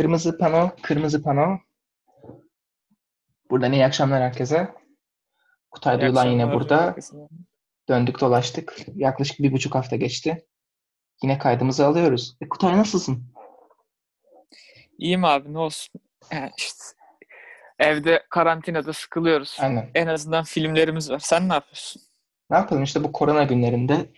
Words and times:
Kırmızı 0.00 0.38
pano, 0.38 0.70
kırmızı 0.82 1.22
pano. 1.22 1.58
Buradan 3.50 3.72
iyi 3.72 3.84
akşamlar 3.84 4.22
herkese. 4.22 4.74
Kutay 5.70 6.00
Duyulan 6.00 6.26
yine 6.26 6.52
burada. 6.52 6.82
herkese. 6.82 7.16
Döndük 7.88 8.20
dolaştık. 8.20 8.76
Yaklaşık 8.94 9.38
bir 9.38 9.52
buçuk 9.52 9.74
hafta 9.74 9.96
geçti. 9.96 10.46
Yine 11.22 11.38
kaydımızı 11.38 11.86
alıyoruz. 11.86 12.36
E, 12.40 12.48
Kutay 12.48 12.76
nasılsın? 12.76 13.24
İyiyim 14.98 15.24
abi 15.24 15.52
ne 15.52 15.58
olsun. 15.58 16.00
Yani 16.32 16.50
işte 16.56 16.84
evde 17.78 18.26
karantinada 18.30 18.92
sıkılıyoruz. 18.92 19.56
Aynen. 19.60 19.90
En 19.94 20.06
azından 20.06 20.44
filmlerimiz 20.44 21.10
var. 21.10 21.18
Sen 21.18 21.48
ne 21.48 21.52
yapıyorsun? 21.52 22.02
Ne 22.50 22.56
yapalım 22.56 22.82
işte 22.82 23.04
bu 23.04 23.12
korona 23.12 23.42
günlerinde. 23.44 24.10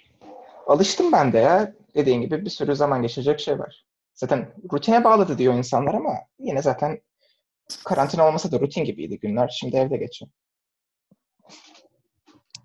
Alıştım 0.67 1.13
ben 1.13 1.33
de 1.33 1.39
ya. 1.39 1.73
Dediğin 1.95 2.21
gibi 2.21 2.45
bir 2.45 2.51
sürü 2.51 2.77
zaman 2.77 3.03
geçecek 3.03 3.41
şey 3.41 3.59
var. 3.59 3.85
Zaten 4.15 4.55
rutine 4.73 5.05
bağladı 5.05 5.39
diyor 5.39 5.55
insanlar 5.55 5.95
ama 5.95 6.15
yine 6.39 6.63
zaten 6.63 7.01
karantina 7.85 8.27
olmasa 8.29 8.53
da 8.53 8.61
rutin 8.61 8.85
gibiydi 8.85 9.19
günler. 9.19 9.49
Şimdi 9.61 9.77
evde 9.77 9.97
geçiyor. 9.97 10.31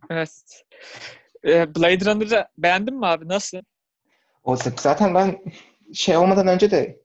Evet. 0.10 0.64
Ee, 1.46 1.76
Blade 1.76 2.06
Runner'ı 2.06 2.48
beğendin 2.58 2.96
mi 3.00 3.06
abi? 3.06 3.28
Nasıl? 3.28 3.58
O 4.44 4.56
zaten 4.56 5.14
ben 5.16 5.44
şey 5.94 6.18
olmadan 6.18 6.48
önce 6.48 6.72
de 6.72 7.00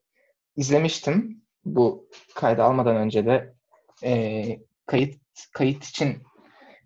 izlemiştim. 0.57 1.43
Bu 1.65 2.09
kaydı 2.35 2.63
almadan 2.63 2.97
önce 2.97 3.27
de 3.27 3.55
e, 4.05 4.43
kayıt 4.87 5.15
kayıt 5.53 5.85
için 5.85 6.23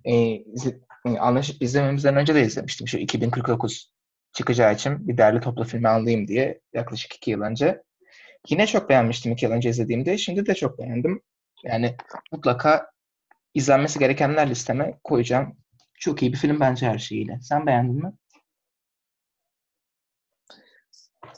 e, 0.04 0.14
izle- 0.30 0.80
e, 1.06 1.18
anlaşıp 1.18 1.62
izlememizden 1.62 2.16
önce 2.16 2.34
de 2.34 2.42
izlemiştim. 2.42 2.88
Şu 2.88 2.98
2049 2.98 3.92
çıkacağı 4.36 4.74
için 4.74 5.08
bir 5.08 5.18
derli 5.18 5.40
toplu 5.40 5.64
filmi 5.64 5.88
alayım 5.88 6.28
diye 6.28 6.60
yaklaşık 6.72 7.14
iki 7.14 7.30
yıl 7.30 7.40
önce. 7.40 7.82
Yine 8.48 8.66
çok 8.66 8.88
beğenmiştim 8.88 9.32
iki 9.32 9.44
yıl 9.44 9.52
önce 9.52 9.70
izlediğimde. 9.70 10.18
Şimdi 10.18 10.46
de 10.46 10.54
çok 10.54 10.78
beğendim. 10.78 11.22
Yani 11.64 11.96
mutlaka 12.32 12.90
izlenmesi 13.54 13.98
gerekenler 13.98 14.50
listeme 14.50 14.98
koyacağım. 15.04 15.56
Çok 15.94 16.22
iyi 16.22 16.32
bir 16.32 16.38
film 16.38 16.60
bence 16.60 16.86
her 16.86 16.98
şeyiyle. 16.98 17.38
Sen 17.42 17.66
beğendin 17.66 18.02
mi? 18.04 18.12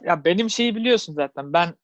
Ya 0.03 0.25
benim 0.25 0.51
şeyi 0.51 0.77
biliyorsun 0.77 1.15
zaten. 1.15 1.53
Ben 1.53 1.75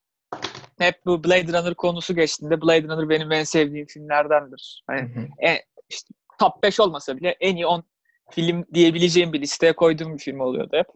hep 0.79 1.07
bu 1.07 1.25
Blade 1.25 1.53
Runner 1.53 1.75
konusu 1.75 2.15
geçtiğinde 2.15 2.63
Blade 2.63 2.83
Runner 2.83 3.09
benim 3.09 3.33
en 3.33 3.45
sevdiğim 3.45 3.87
filmlerdendir. 3.87 4.85
Hani 4.87 5.01
Hı 5.01 5.21
hı. 5.21 5.27
en, 5.39 5.59
işte 5.89 6.15
top 6.39 6.63
5 6.63 6.81
olmasa 6.81 7.17
bile 7.17 7.37
en 7.41 7.57
iyi 7.57 7.67
10 7.67 7.85
film 8.31 8.65
diyebileceğim 8.75 9.33
bir 9.33 9.41
listeye 9.41 9.73
koyduğum 9.73 10.15
bir 10.15 10.23
film 10.23 10.41
oluyordu 10.41 10.77
hep. 10.77 10.87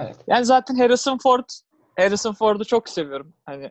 Evet. 0.00 0.16
Yani 0.26 0.44
zaten 0.44 0.74
Harrison 0.76 1.18
Ford 1.18 1.44
Harrison 1.98 2.32
Ford'u 2.32 2.64
çok 2.64 2.88
seviyorum. 2.88 3.34
Hani 3.46 3.62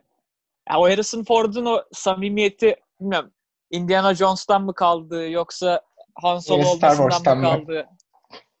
ya 0.70 0.78
o 0.78 0.84
Harrison 0.84 1.24
Ford'un 1.24 1.64
o 1.64 1.82
samimiyeti 1.92 2.76
bilmiyorum 3.00 3.32
Indiana 3.70 4.14
Jones'tan 4.14 4.62
mı 4.62 4.74
kaldı 4.74 5.30
yoksa 5.30 5.82
Han 6.14 6.38
Solo 6.38 6.64
Star 6.64 6.98
olmasından 6.98 7.38
mı 7.38 7.42
mı? 7.42 7.58
kaldı? 7.58 7.86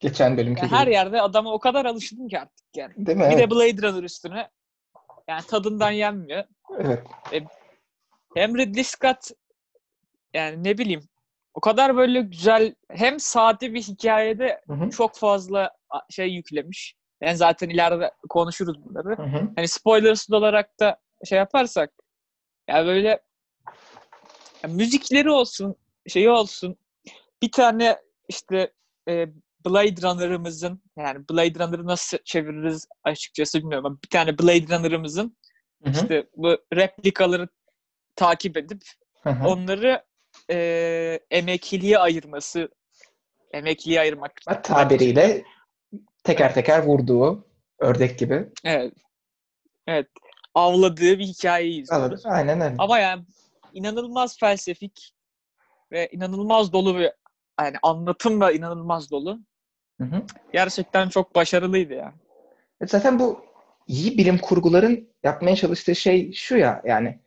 Geçen 0.00 0.36
bölümki 0.36 0.60
Yani 0.60 0.68
gibi. 0.68 0.76
her 0.78 0.86
yerde 0.86 1.22
adama 1.22 1.52
o 1.52 1.58
kadar 1.58 1.84
alıştım 1.84 2.28
ki 2.28 2.40
artık 2.40 2.66
yani. 2.76 2.92
Değil 2.96 3.18
mi? 3.18 3.24
Bir 3.24 3.30
Evet. 3.30 3.38
de 3.38 3.50
Blade 3.50 3.82
Runner 3.88 4.02
üstüne. 4.02 4.50
Yani 5.28 5.42
tadından 5.46 5.90
yenmiyor. 5.90 6.44
Evet. 6.78 7.02
Hem 8.34 8.58
Ridley 8.58 8.84
Scott 8.84 9.30
yani 10.34 10.64
ne 10.64 10.78
bileyim 10.78 11.02
o 11.54 11.60
kadar 11.60 11.96
böyle 11.96 12.20
güzel 12.20 12.74
hem 12.90 13.20
sade 13.20 13.74
bir 13.74 13.82
hikayede 13.82 14.60
Hı 14.66 14.72
hı. 14.72 14.90
çok 14.90 15.16
fazla 15.16 15.70
şey 16.10 16.28
yüklemiş. 16.28 16.94
Yani 17.20 17.36
zaten 17.36 17.68
ileride 17.68 18.10
konuşuruz 18.28 18.84
bunları. 18.84 19.16
Hı 19.16 19.22
hı. 19.22 19.48
Hani 19.56 19.68
spoilersız 19.68 20.32
olarak 20.32 20.80
da 20.80 21.00
şey 21.24 21.38
yaparsak 21.38 21.90
ya 22.68 22.86
böyle 22.86 23.08
ya 24.62 24.68
müzikleri 24.68 25.30
olsun, 25.30 25.76
şeyi 26.08 26.30
olsun. 26.30 26.76
Bir 27.42 27.52
tane 27.52 27.96
işte 28.28 28.72
e, 29.08 29.28
Blade 29.66 30.02
Runner'ımızın 30.02 30.82
yani 30.96 31.28
Blade 31.30 31.64
Runner'ı 31.64 31.86
nasıl 31.86 32.18
çeviririz 32.24 32.88
açıkçası 33.04 33.58
bilmiyorum 33.58 33.86
ama 33.86 33.98
bir 34.04 34.08
tane 34.08 34.38
Blade 34.38 34.76
Runner'ımızın 34.76 35.36
Hı 35.84 35.90
hı. 35.90 35.94
işte 35.94 36.26
bu 36.36 36.58
replikaları 36.74 37.48
takip 38.16 38.56
edip 38.56 38.82
Hı 39.22 39.30
hı. 39.30 39.48
onları 39.48 40.04
e, 40.50 41.20
emekliliğe 41.30 41.98
ayırması 41.98 42.68
emekliliğe 43.52 44.00
ayırmak 44.00 44.32
tabiriyle 44.62 45.44
teker 46.26 46.54
teker 46.54 46.82
vurduğu 46.82 47.44
ördek 47.78 48.18
gibi. 48.18 48.48
evet 48.64 48.92
evet 49.86 50.06
avladığı 50.54 51.18
bir 51.18 51.24
hikayeyi 51.24 51.82
izliyoruz. 51.82 52.26
Aynen 52.26 52.60
öyle. 52.60 52.74
Ama 52.78 52.98
yani 52.98 53.24
inanılmaz 53.72 54.38
felsefik 54.38 55.12
ve 55.92 56.08
inanılmaz 56.12 56.72
dolu 56.72 56.98
bir 56.98 57.10
yani 57.60 57.76
anlatım 57.82 58.40
da 58.40 58.52
inanılmaz 58.52 59.10
dolu. 59.10 59.40
Hı 60.00 60.04
hı. 60.04 60.22
Gerçekten 60.52 61.08
çok 61.08 61.34
başarılıydı 61.34 61.94
ya. 61.94 62.14
E 62.80 62.86
Zaten 62.86 63.18
bu 63.18 63.40
iyi 63.86 64.18
bilim 64.18 64.38
kurguların 64.38 65.08
yapmaya 65.22 65.56
çalıştığı 65.56 65.96
şey 65.96 66.32
şu 66.32 66.56
ya 66.56 66.82
yani 66.84 67.20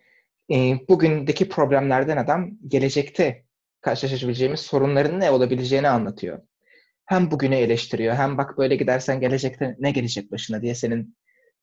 e, 0.52 0.56
bugündeki 0.90 1.50
problemlerden 1.50 2.18
adam 2.18 2.50
gelecekte 2.68 3.46
karşılaşabileceğimiz 3.82 4.60
sorunların 4.60 5.20
ne 5.20 5.32
olabileceğini 5.32 5.90
anlatıyor. 5.90 6.42
Hem 7.10 7.32
bugünü 7.32 7.56
eleştiriyor 7.56 8.16
hem 8.16 8.38
bak 8.38 8.58
böyle 8.58 8.76
gidersen 8.76 9.20
gelecekte 9.20 9.76
ne 9.80 9.92
gelecek 9.92 10.32
başına 10.32 10.62
diye 10.62 10.76
senin 10.76 11.18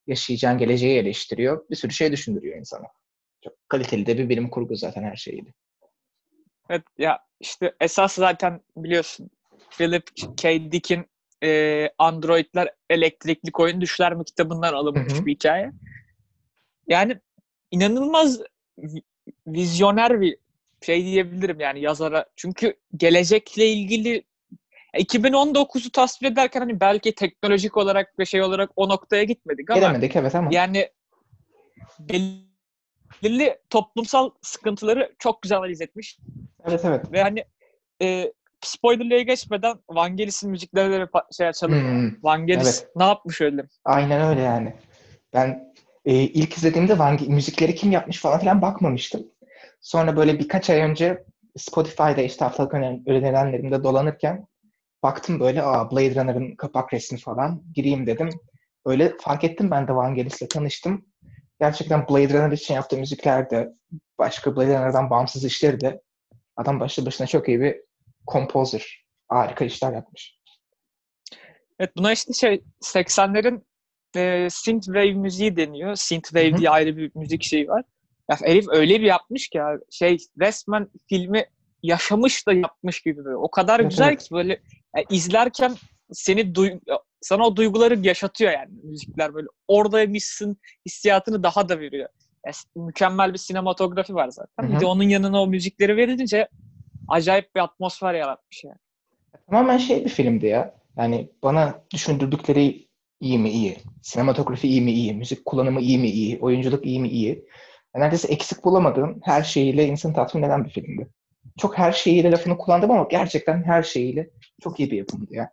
yaşayacağın 0.06 0.58
geleceği 0.58 0.98
eleştiriyor. 0.98 1.70
Bir 1.70 1.76
sürü 1.76 1.92
şey 1.92 2.12
düşündürüyor 2.12 2.58
insana. 2.58 2.86
Çok 3.44 3.68
kaliteli 3.68 4.06
de 4.06 4.18
bir 4.18 4.28
bilim 4.28 4.50
kurgu 4.50 4.76
zaten 4.76 5.02
her 5.02 5.16
şeyiyle. 5.16 5.52
Evet 6.70 6.82
ya 6.98 7.18
işte 7.40 7.74
esas 7.80 8.14
zaten 8.14 8.60
biliyorsun 8.76 9.30
Philip 9.70 10.04
K. 10.36 10.72
Dick'in 10.72 11.06
e, 11.42 11.88
Androidler 11.98 12.68
Elektrikli 12.90 13.52
Koyun 13.52 13.80
Düşler 13.80 14.14
mi 14.14 14.24
kitabından 14.24 14.72
alınmış 14.74 15.12
Hı 15.12 15.18
hı. 15.18 15.26
bir 15.26 15.34
hikaye. 15.34 15.72
Yani 16.88 17.20
inanılmaz 17.70 18.40
vi- 18.78 19.04
vizyoner 19.46 20.20
bir 20.20 20.36
şey 20.82 21.04
diyebilirim 21.04 21.60
yani 21.60 21.80
yazara. 21.80 22.26
Çünkü 22.36 22.74
gelecekle 22.96 23.66
ilgili 23.66 24.24
2019'u 24.98 25.90
tasvir 25.90 26.26
ederken 26.26 26.60
hani 26.60 26.80
belki 26.80 27.14
teknolojik 27.14 27.76
olarak 27.76 28.18
ve 28.18 28.26
şey 28.26 28.42
olarak 28.42 28.70
o 28.76 28.88
noktaya 28.88 29.24
gitmedik 29.24 29.70
ama 29.70 29.80
Gelemedik 29.80 30.16
evet 30.16 30.34
ama 30.34 30.48
yani 30.52 30.88
belirli 32.00 33.58
toplumsal 33.70 34.30
sıkıntıları 34.42 35.14
çok 35.18 35.42
güzel 35.42 35.58
analiz 35.58 35.80
etmiş. 35.80 36.18
evet 36.64 36.84
evet. 36.84 37.12
Ve 37.12 37.22
hani 37.22 37.44
e, 38.02 38.32
spoilerlığa 38.60 39.20
geçmeden 39.22 39.76
Vangelis'in 39.90 40.50
müziklerine 40.50 41.00
de 41.00 41.06
bir 41.06 41.34
şey 41.36 41.48
açalım. 41.48 41.74
Hmm. 41.74 42.22
Vangelis 42.22 42.80
Evet. 42.82 42.90
ne 42.96 43.04
yapmış 43.04 43.40
öyle? 43.40 43.62
Aynen 43.84 44.20
öyle 44.22 44.40
yani. 44.40 44.74
Ben 45.34 45.72
e, 46.04 46.14
ilk 46.14 46.56
izlediğimde 46.56 46.98
Van 46.98 47.18
müzikleri 47.26 47.74
kim 47.74 47.92
yapmış 47.92 48.20
falan 48.20 48.40
filan 48.40 48.62
bakmamıştım. 48.62 49.26
Sonra 49.80 50.16
böyle 50.16 50.38
birkaç 50.38 50.70
ay 50.70 50.80
önce 50.80 51.24
Spotify'da 51.56 52.20
işte 52.20 52.44
haftalık 52.44 52.74
öner- 52.74 53.00
önerilerimde 53.06 53.84
dolanırken 53.84 54.46
baktım 55.06 55.40
böyle 55.40 55.62
aa 55.62 55.90
Blade 55.90 56.14
Runner'ın 56.14 56.56
kapak 56.56 56.92
resmi 56.92 57.18
falan 57.18 57.62
gireyim 57.74 58.06
dedim. 58.06 58.28
Öyle 58.86 59.16
fark 59.20 59.44
ettim 59.44 59.70
ben 59.70 59.88
de 59.88 59.94
Vangelis'le 59.94 60.48
tanıştım. 60.50 61.06
Gerçekten 61.60 62.08
Blade 62.08 62.34
Runner 62.34 62.52
için 62.52 62.74
yaptığı 62.74 62.96
müzikler 62.96 63.50
de 63.50 63.72
başka 64.18 64.56
Blade 64.56 64.78
Runner'dan 64.78 65.10
bağımsız 65.10 65.44
işleri 65.44 65.80
de 65.80 66.02
adam 66.56 66.80
başlı 66.80 67.06
başına 67.06 67.26
çok 67.26 67.48
iyi 67.48 67.60
bir 67.60 67.76
composer. 68.32 69.06
Harika 69.28 69.64
işler 69.64 69.92
yapmış. 69.92 70.38
Evet 71.78 71.96
buna 71.96 72.12
işte 72.12 72.32
şey 72.32 72.62
80'lerin 72.84 73.62
e, 74.16 74.50
synthwave 74.50 75.12
müziği 75.12 75.56
deniyor. 75.56 75.94
Synthwave 75.94 76.50
Hı 76.50 76.54
hı. 76.54 76.58
diye 76.58 76.70
ayrı 76.70 76.96
bir 76.96 77.10
müzik 77.14 77.42
şeyi 77.42 77.68
var. 77.68 77.82
Ya 78.30 78.38
herif 78.42 78.64
öyle 78.68 79.00
bir 79.00 79.06
yapmış 79.06 79.48
ki 79.48 79.62
abi, 79.62 79.80
şey 79.90 80.16
resmen 80.40 80.88
filmi 81.08 81.44
yaşamış 81.82 82.46
da 82.46 82.52
yapmış 82.52 83.00
gibi 83.00 83.24
böyle. 83.24 83.36
O 83.36 83.50
kadar 83.50 83.80
Evet, 83.80 83.90
güzel 83.90 84.08
evet. 84.08 84.22
ki 84.22 84.34
böyle 84.34 84.60
ya 84.96 85.04
izlerken 85.10 85.74
seni 86.12 86.54
duy 86.54 86.70
sana 87.20 87.46
o 87.46 87.56
duyguları 87.56 88.06
yaşatıyor 88.06 88.52
yani 88.52 88.68
müzikler 88.82 89.34
böyle. 89.34 89.46
Oradaymışsın 89.68 90.56
hissiyatını 90.86 91.42
daha 91.42 91.68
da 91.68 91.80
veriyor. 91.80 92.08
Ya, 92.46 92.52
s- 92.52 92.68
mükemmel 92.76 93.32
bir 93.32 93.38
sinematografi 93.38 94.14
var 94.14 94.28
zaten. 94.28 94.68
Hı 94.68 94.72
Bir 94.72 94.76
hı. 94.76 94.80
de 94.80 94.86
onun 94.86 95.02
yanına 95.02 95.42
o 95.42 95.46
müzikleri 95.46 95.96
verince 95.96 96.48
acayip 97.08 97.54
bir 97.54 97.60
atmosfer 97.60 98.14
yaratmış 98.14 98.64
yani. 98.64 98.76
Tamamen 99.50 99.78
şey 99.78 100.04
bir 100.04 100.10
filmdi 100.10 100.46
ya. 100.46 100.74
Yani 100.96 101.30
bana 101.42 101.84
düşündürdükleri 101.92 102.88
iyi 103.20 103.38
mi 103.38 103.50
iyi. 103.50 103.76
Sinematografi 104.02 104.68
iyi 104.68 104.82
mi 104.82 104.92
iyi. 104.92 105.14
Müzik 105.14 105.44
kullanımı 105.44 105.80
iyi 105.80 105.98
mi 105.98 106.08
iyi. 106.10 106.38
Oyunculuk 106.40 106.86
iyi 106.86 107.00
mi 107.00 107.08
iyi. 107.08 107.44
Neredeyse 107.94 108.28
eksik 108.28 108.64
bulamadığım 108.64 109.20
her 109.24 109.42
şeyiyle 109.42 109.86
insanı 109.86 110.14
tatmin 110.14 110.42
eden 110.42 110.64
bir 110.64 110.70
filmdi. 110.70 111.08
Çok 111.58 111.78
her 111.78 111.92
şeyiyle 111.92 112.30
lafını 112.30 112.58
kullandım 112.58 112.90
ama 112.90 113.06
gerçekten 113.10 113.62
her 113.62 113.82
şeyiyle 113.82 114.30
çok 114.62 114.80
iyi 114.80 114.90
bir 114.90 114.96
yapımdı 114.96 115.34
ya. 115.34 115.50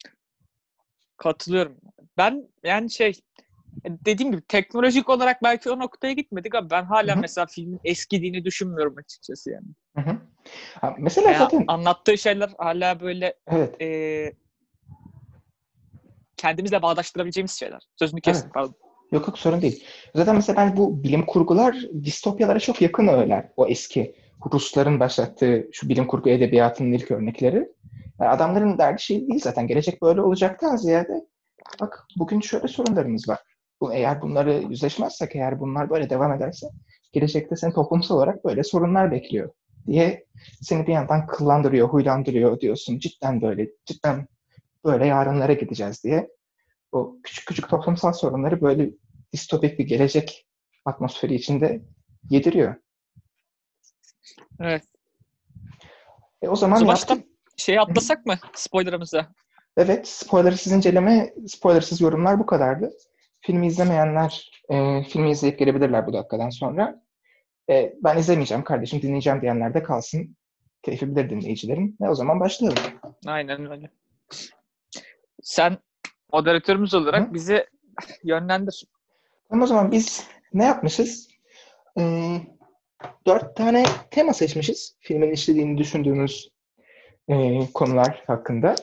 Katılıyorum. 1.18 1.78
Ben 2.18 2.48
yani 2.64 2.92
şey 2.92 3.14
dediğim 3.86 4.32
gibi 4.32 4.42
teknolojik 4.42 5.10
olarak 5.10 5.44
belki 5.44 5.70
o 5.70 5.80
noktaya 5.80 6.14
gitmedik 6.14 6.56
ama 6.56 6.70
ben 6.70 6.84
hala 6.84 7.12
Hı 7.12 7.16
hı. 7.16 7.22
mesela 7.22 7.46
filmin 7.46 7.80
eskidiğini 7.84 8.46
düşünmüyorum 8.46 8.96
açıkçası 8.98 9.52
yani. 9.52 9.68
Ha, 10.82 10.96
mesela 11.00 11.30
Veya 11.30 11.40
zaten 11.40 11.66
anlattığı 11.68 12.18
şeyler 12.18 12.50
hala 12.58 13.00
böyle 13.00 13.34
evet 13.48 13.82
e, 13.82 14.34
kendimizle 16.38 16.82
bağdaştırabileceğimiz 16.82 17.52
şeyler. 17.52 17.82
Sözünü 18.00 18.22
kestim 18.22 18.46
Evet. 18.46 18.54
pardon. 18.54 18.76
Yok 19.12 19.28
yok 19.28 19.40
sorun 19.40 19.62
değil. 19.62 19.84
Zaten 20.16 20.36
mesela 20.36 20.58
ben 20.58 20.78
bu 20.78 21.04
bilim 21.04 21.26
kurgular 21.26 21.76
distopyalara 22.04 22.60
çok 22.60 22.82
yakın 22.82 23.08
öğeler. 23.08 23.50
O 23.58 23.68
eski 23.68 24.16
Rusların 24.52 25.00
başlattığı 25.00 25.70
şu 25.72 25.90
bilim 25.90 26.08
kurgu 26.08 26.30
edebiyatının 26.30 26.92
ilk 26.92 27.12
örnekleri. 27.12 27.68
Yani 28.20 28.30
adamların 28.30 28.78
derdi 28.78 29.02
şey 29.02 29.28
değil 29.28 29.40
zaten. 29.44 29.68
Gelecek 29.68 30.02
böyle 30.02 30.22
olacaktan 30.22 30.76
ziyade 30.76 31.28
bak 31.82 32.08
bugün 32.18 32.40
şöyle 32.40 32.68
sorunlarımız 32.68 33.30
var. 33.30 33.40
Bu, 33.82 33.94
eğer 33.94 34.22
bunları 34.22 34.64
yüzleşmezsek, 34.70 35.36
eğer 35.36 35.60
bunlar 35.60 35.90
böyle 35.90 36.10
devam 36.10 36.34
ederse 36.34 36.68
gelecekte 37.12 37.56
seni 37.56 37.74
toplumsal 37.74 38.16
olarak 38.16 38.46
böyle 38.46 38.64
sorunlar 38.64 39.12
bekliyor 39.12 39.50
diye 39.88 40.26
seni 40.62 40.88
bir 40.88 40.94
yandan 40.94 41.28
kıllandırıyor, 41.28 41.90
huylandırıyor 41.90 42.60
diyorsun. 42.60 43.00
Cidden 43.00 43.42
böyle, 43.42 43.70
cidden 43.86 44.28
böyle 44.86 45.08
yarınlara 45.08 45.54
gideceğiz 45.54 46.04
diye. 46.04 46.30
O 46.92 47.16
küçük 47.24 47.48
küçük 47.48 47.70
toplumsal 47.70 48.14
sorunları 48.14 48.62
böyle 48.62 48.90
distopik 49.34 49.80
bir 49.80 49.88
gelecek 49.88 50.48
atmosferi 50.86 51.36
içinde 51.36 51.82
yediriyor. 52.30 52.76
Evet. 54.60 54.84
E 56.42 56.48
o 56.50 56.56
zaman 56.56 56.88
baştan 56.88 57.16
yaptık. 57.16 57.34
şeyi 57.58 57.82
atlasak 57.82 58.26
mı 58.26 58.36
spoilerımıza? 58.56 59.28
Evet, 59.78 60.08
spoilersız 60.08 60.74
inceleme, 60.74 61.34
spoilersız 61.48 62.02
yorumlar 62.02 62.40
bu 62.40 62.46
kadardı. 62.46 62.92
Filmi 63.42 63.68
izlemeyenler 63.68 64.52
e, 64.70 65.04
filmi 65.04 65.32
izleyip 65.32 65.60
gelebilirler 65.60 66.08
bu 66.08 66.14
dakikadan 66.14 66.50
sonra. 66.50 67.04
E, 67.70 67.94
ben 68.04 68.18
izlemeyeceğim 68.18 68.64
kardeşim, 68.64 69.02
dinleyeceğim 69.02 69.42
diyenler 69.42 69.74
de 69.74 69.84
kalsın. 69.84 70.36
Keyfi 70.84 71.16
bilir 71.16 71.30
dinleyicilerin. 71.30 71.98
Ve 72.02 72.10
o 72.10 72.16
zaman 72.16 72.40
başlayalım. 72.40 72.84
Aynen 73.26 73.72
öyle. 73.72 73.90
Sen 75.42 75.78
moderatörümüz 76.34 76.94
olarak 76.94 77.30
Hı. 77.30 77.34
bizi 77.34 77.66
yönlendir. 78.24 78.86
Tamam 79.50 79.64
o 79.64 79.68
zaman 79.68 79.92
biz 79.92 80.28
ne 80.54 80.66
yapmışız? 80.66 81.28
Ee, 82.00 82.42
dört 83.28 83.56
tane 83.56 83.84
tema 84.12 84.34
seçmişiz. 84.34 84.96
Filmin 85.00 85.32
işlediğini 85.32 85.78
düşündüğümüz 85.78 86.50
e, 87.28 87.60
konular 87.74 88.24
hakkında. 88.28 88.76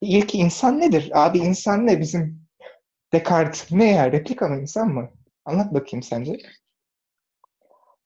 İlk 0.00 0.34
insan 0.34 0.80
nedir? 0.80 1.10
Abi 1.14 1.38
insan 1.38 1.86
ne 1.86 2.00
bizim? 2.00 2.44
Descartes 3.12 3.72
ne 3.72 3.90
ya? 3.90 4.12
Replika 4.12 4.48
mı 4.48 4.60
insan 4.60 4.88
mı? 4.88 5.10
Anlat 5.44 5.74
bakayım 5.74 6.02
sence. 6.02 6.36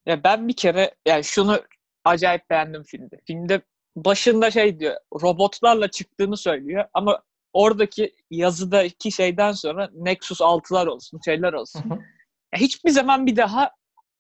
Ya 0.07 0.25
ben 0.25 0.49
bir 0.49 0.57
kere 0.57 0.95
yani 1.07 1.25
şunu 1.25 1.63
acayip 2.05 2.51
beğendim 2.51 2.83
filmde. 2.83 3.21
Filmde 3.27 3.63
başında 3.97 4.51
şey 4.51 4.81
diyor 4.81 4.97
robotlarla 5.23 5.91
çıktığını 5.91 6.37
söylüyor 6.37 6.85
ama 6.95 7.23
oradaki 7.53 8.15
yazıdaki 8.31 9.13
şeyden 9.13 9.53
sonra 9.53 9.91
Nexus 9.95 10.41
6'lar 10.41 10.87
olsun 10.87 11.21
şeyler 11.25 11.53
olsun. 11.53 11.91
Hı 11.91 11.95
hı. 11.95 11.99
Ya 12.55 12.61
hiçbir 12.61 12.91
zaman 12.91 13.27
bir 13.27 13.37
daha 13.37 13.71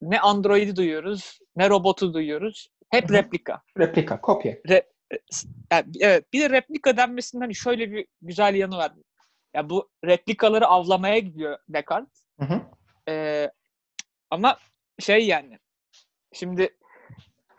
ne 0.02 0.20
Android'i 0.20 0.76
duyuyoruz 0.76 1.38
ne 1.56 1.70
robotu 1.70 2.14
duyuyoruz. 2.14 2.68
Hep 2.90 3.12
replika. 3.12 3.62
Replika, 3.78 4.20
kopya. 4.20 4.56
Yani 5.72 5.92
evet 6.00 6.32
bir 6.32 6.40
de 6.40 6.50
replika 6.50 6.96
denmesinden 6.96 7.44
hani 7.44 7.54
şöyle 7.54 7.92
bir 7.92 8.06
güzel 8.22 8.54
yanı 8.54 8.76
var. 8.76 8.92
Ya 9.54 9.70
bu 9.70 9.90
replikaları 10.04 10.66
avlamaya 10.66 11.18
gidiyor 11.18 11.58
Descartes. 11.68 12.26
Hı 12.40 12.44
hı. 12.44 12.60
Ee, 13.08 13.50
ama 14.30 14.58
şey 14.98 15.26
yani 15.26 15.58
şimdi 16.32 16.76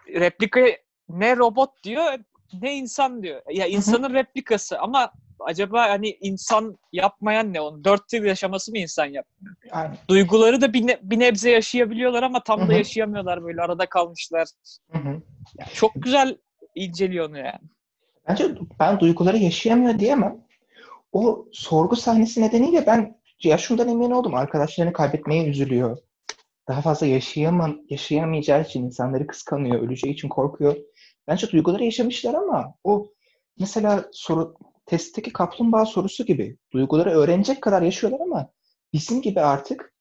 replikaya 0.07 0.77
ne 1.09 1.38
robot 1.38 1.83
diyor 1.83 2.19
ne 2.62 2.75
insan 2.75 3.24
diyor. 3.24 3.41
Ya 3.50 3.65
insanın 3.65 4.13
replikası 4.13 4.80
ama 4.80 5.13
acaba 5.39 5.89
hani 5.89 6.09
insan 6.21 6.77
yapmayan 6.91 7.53
ne 7.53 7.62
onun? 7.62 7.83
Dört 7.83 8.13
yıl 8.13 8.24
yaşaması 8.24 8.71
mı 8.71 8.77
insan 8.77 9.06
yap? 9.06 9.25
Aynen. 9.71 9.97
Duyguları 10.09 10.62
da 10.62 10.74
bir, 10.74 10.88
ne- 10.88 11.00
bir 11.01 11.19
nebze 11.19 11.51
yaşayabiliyorlar 11.51 12.24
ama 12.24 12.44
tam 12.44 12.62
Hı 12.62 12.68
da 12.68 12.74
yaşayamıyorlar 12.74 13.44
böyle 13.44 13.62
arada 13.62 13.86
kalmışlar. 13.86 14.47
Hı. 14.91 15.21
Çok 15.74 15.91
güzel 15.95 16.38
inceliyor 16.75 17.30
onu 17.30 17.38
yani. 17.38 17.69
Bence 18.27 18.45
ben 18.80 19.00
duyguları 19.00 19.38
yaşayamıyor 19.38 20.00
diyemem. 20.00 20.38
O 21.12 21.45
sorgu 21.51 21.95
sahnesi 21.95 22.41
nedeniyle 22.41 22.86
ben 22.88 23.19
ya 23.44 23.57
şundan 23.57 23.88
emin 23.88 24.12
oldum. 24.12 24.36
Arkadaşlarını 24.36 24.94
kaybetmeye 24.94 25.47
üzülüyor. 25.47 25.97
Daha 26.68 26.81
fazla 26.81 27.06
yaşayamam, 27.06 27.77
yaşayamayacağı 27.89 28.62
için 28.62 28.86
insanları 28.86 29.27
kıskanıyor, 29.27 29.81
öleceği 29.81 30.13
için 30.13 30.30
korkuyor. 30.30 30.75
Bence 31.27 31.51
duyguları 31.51 31.83
yaşamışlar 31.83 32.33
ama 32.33 32.74
o 32.83 33.12
mesela 33.59 34.06
soru 34.12 34.56
testteki 34.89 35.33
kaplumbağa 35.33 35.86
sorusu 35.86 36.25
gibi 36.25 36.57
duyguları 36.74 37.09
öğrenecek 37.09 37.62
kadar 37.62 37.81
yaşıyorlar 37.81 38.19
ama 38.19 38.50
bizim 38.94 39.21
gibi 39.21 39.41
artık 39.41 39.94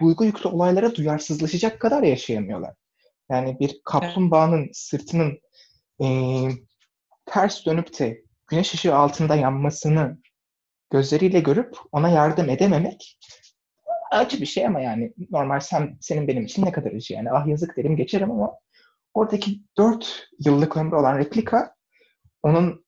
duygu 0.00 0.24
yüklü 0.24 0.48
olaylara 0.48 0.94
duyarsızlaşacak 0.94 1.80
kadar 1.80 2.02
yaşayamıyorlar. 2.02 2.74
Yani 3.30 3.56
bir 3.60 3.80
kaplumbağanın 3.84 4.70
sırtının 4.72 5.38
eee, 5.98 6.50
ters 7.26 7.66
dönüp 7.66 7.98
de 7.98 8.22
güneş 8.46 8.74
ışığı 8.74 8.96
altında 8.96 9.36
yanmasını 9.36 10.18
gözleriyle 10.90 11.40
görüp 11.40 11.76
ona 11.92 12.08
yardım 12.08 12.50
edememek 12.50 13.18
acı 14.10 14.40
bir 14.40 14.46
şey 14.46 14.66
ama 14.66 14.80
yani 14.80 15.12
normal 15.30 15.60
sen 15.60 15.98
senin 16.00 16.28
benim 16.28 16.44
için 16.44 16.64
ne 16.64 16.72
kadar 16.72 16.92
acı 16.92 17.14
yani 17.14 17.30
ah 17.32 17.46
yazık 17.46 17.76
derim 17.76 17.96
geçerim 17.96 18.30
ama 18.30 18.58
oradaki 19.14 19.62
4 19.76 20.28
yıllık 20.46 20.76
ömrü 20.76 20.96
olan 20.96 21.18
replika 21.18 21.74
onun 22.42 22.84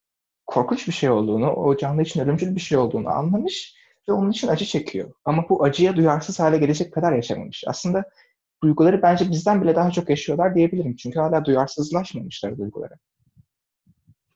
korkunç 0.51 0.87
bir 0.87 0.93
şey 0.93 1.09
olduğunu, 1.09 1.53
o 1.53 1.77
canlı 1.77 2.01
için 2.01 2.19
ölümcül 2.19 2.55
bir 2.55 2.61
şey 2.61 2.77
olduğunu 2.77 3.09
anlamış 3.09 3.75
ve 4.09 4.13
onun 4.13 4.31
için 4.31 4.47
acı 4.47 4.65
çekiyor. 4.65 5.13
Ama 5.25 5.49
bu 5.49 5.63
acıya 5.63 5.95
duyarsız 5.95 6.39
hale 6.39 6.57
gelecek 6.57 6.93
kadar 6.93 7.13
yaşamamış. 7.13 7.63
Aslında 7.67 8.03
duyguları 8.63 9.01
bence 9.01 9.29
bizden 9.29 9.61
bile 9.61 9.75
daha 9.75 9.91
çok 9.91 10.09
yaşıyorlar 10.09 10.55
diyebilirim. 10.55 10.95
Çünkü 10.95 11.19
hala 11.19 11.45
duyarsızlaşmamışlar 11.45 12.57
duygulara. 12.57 12.93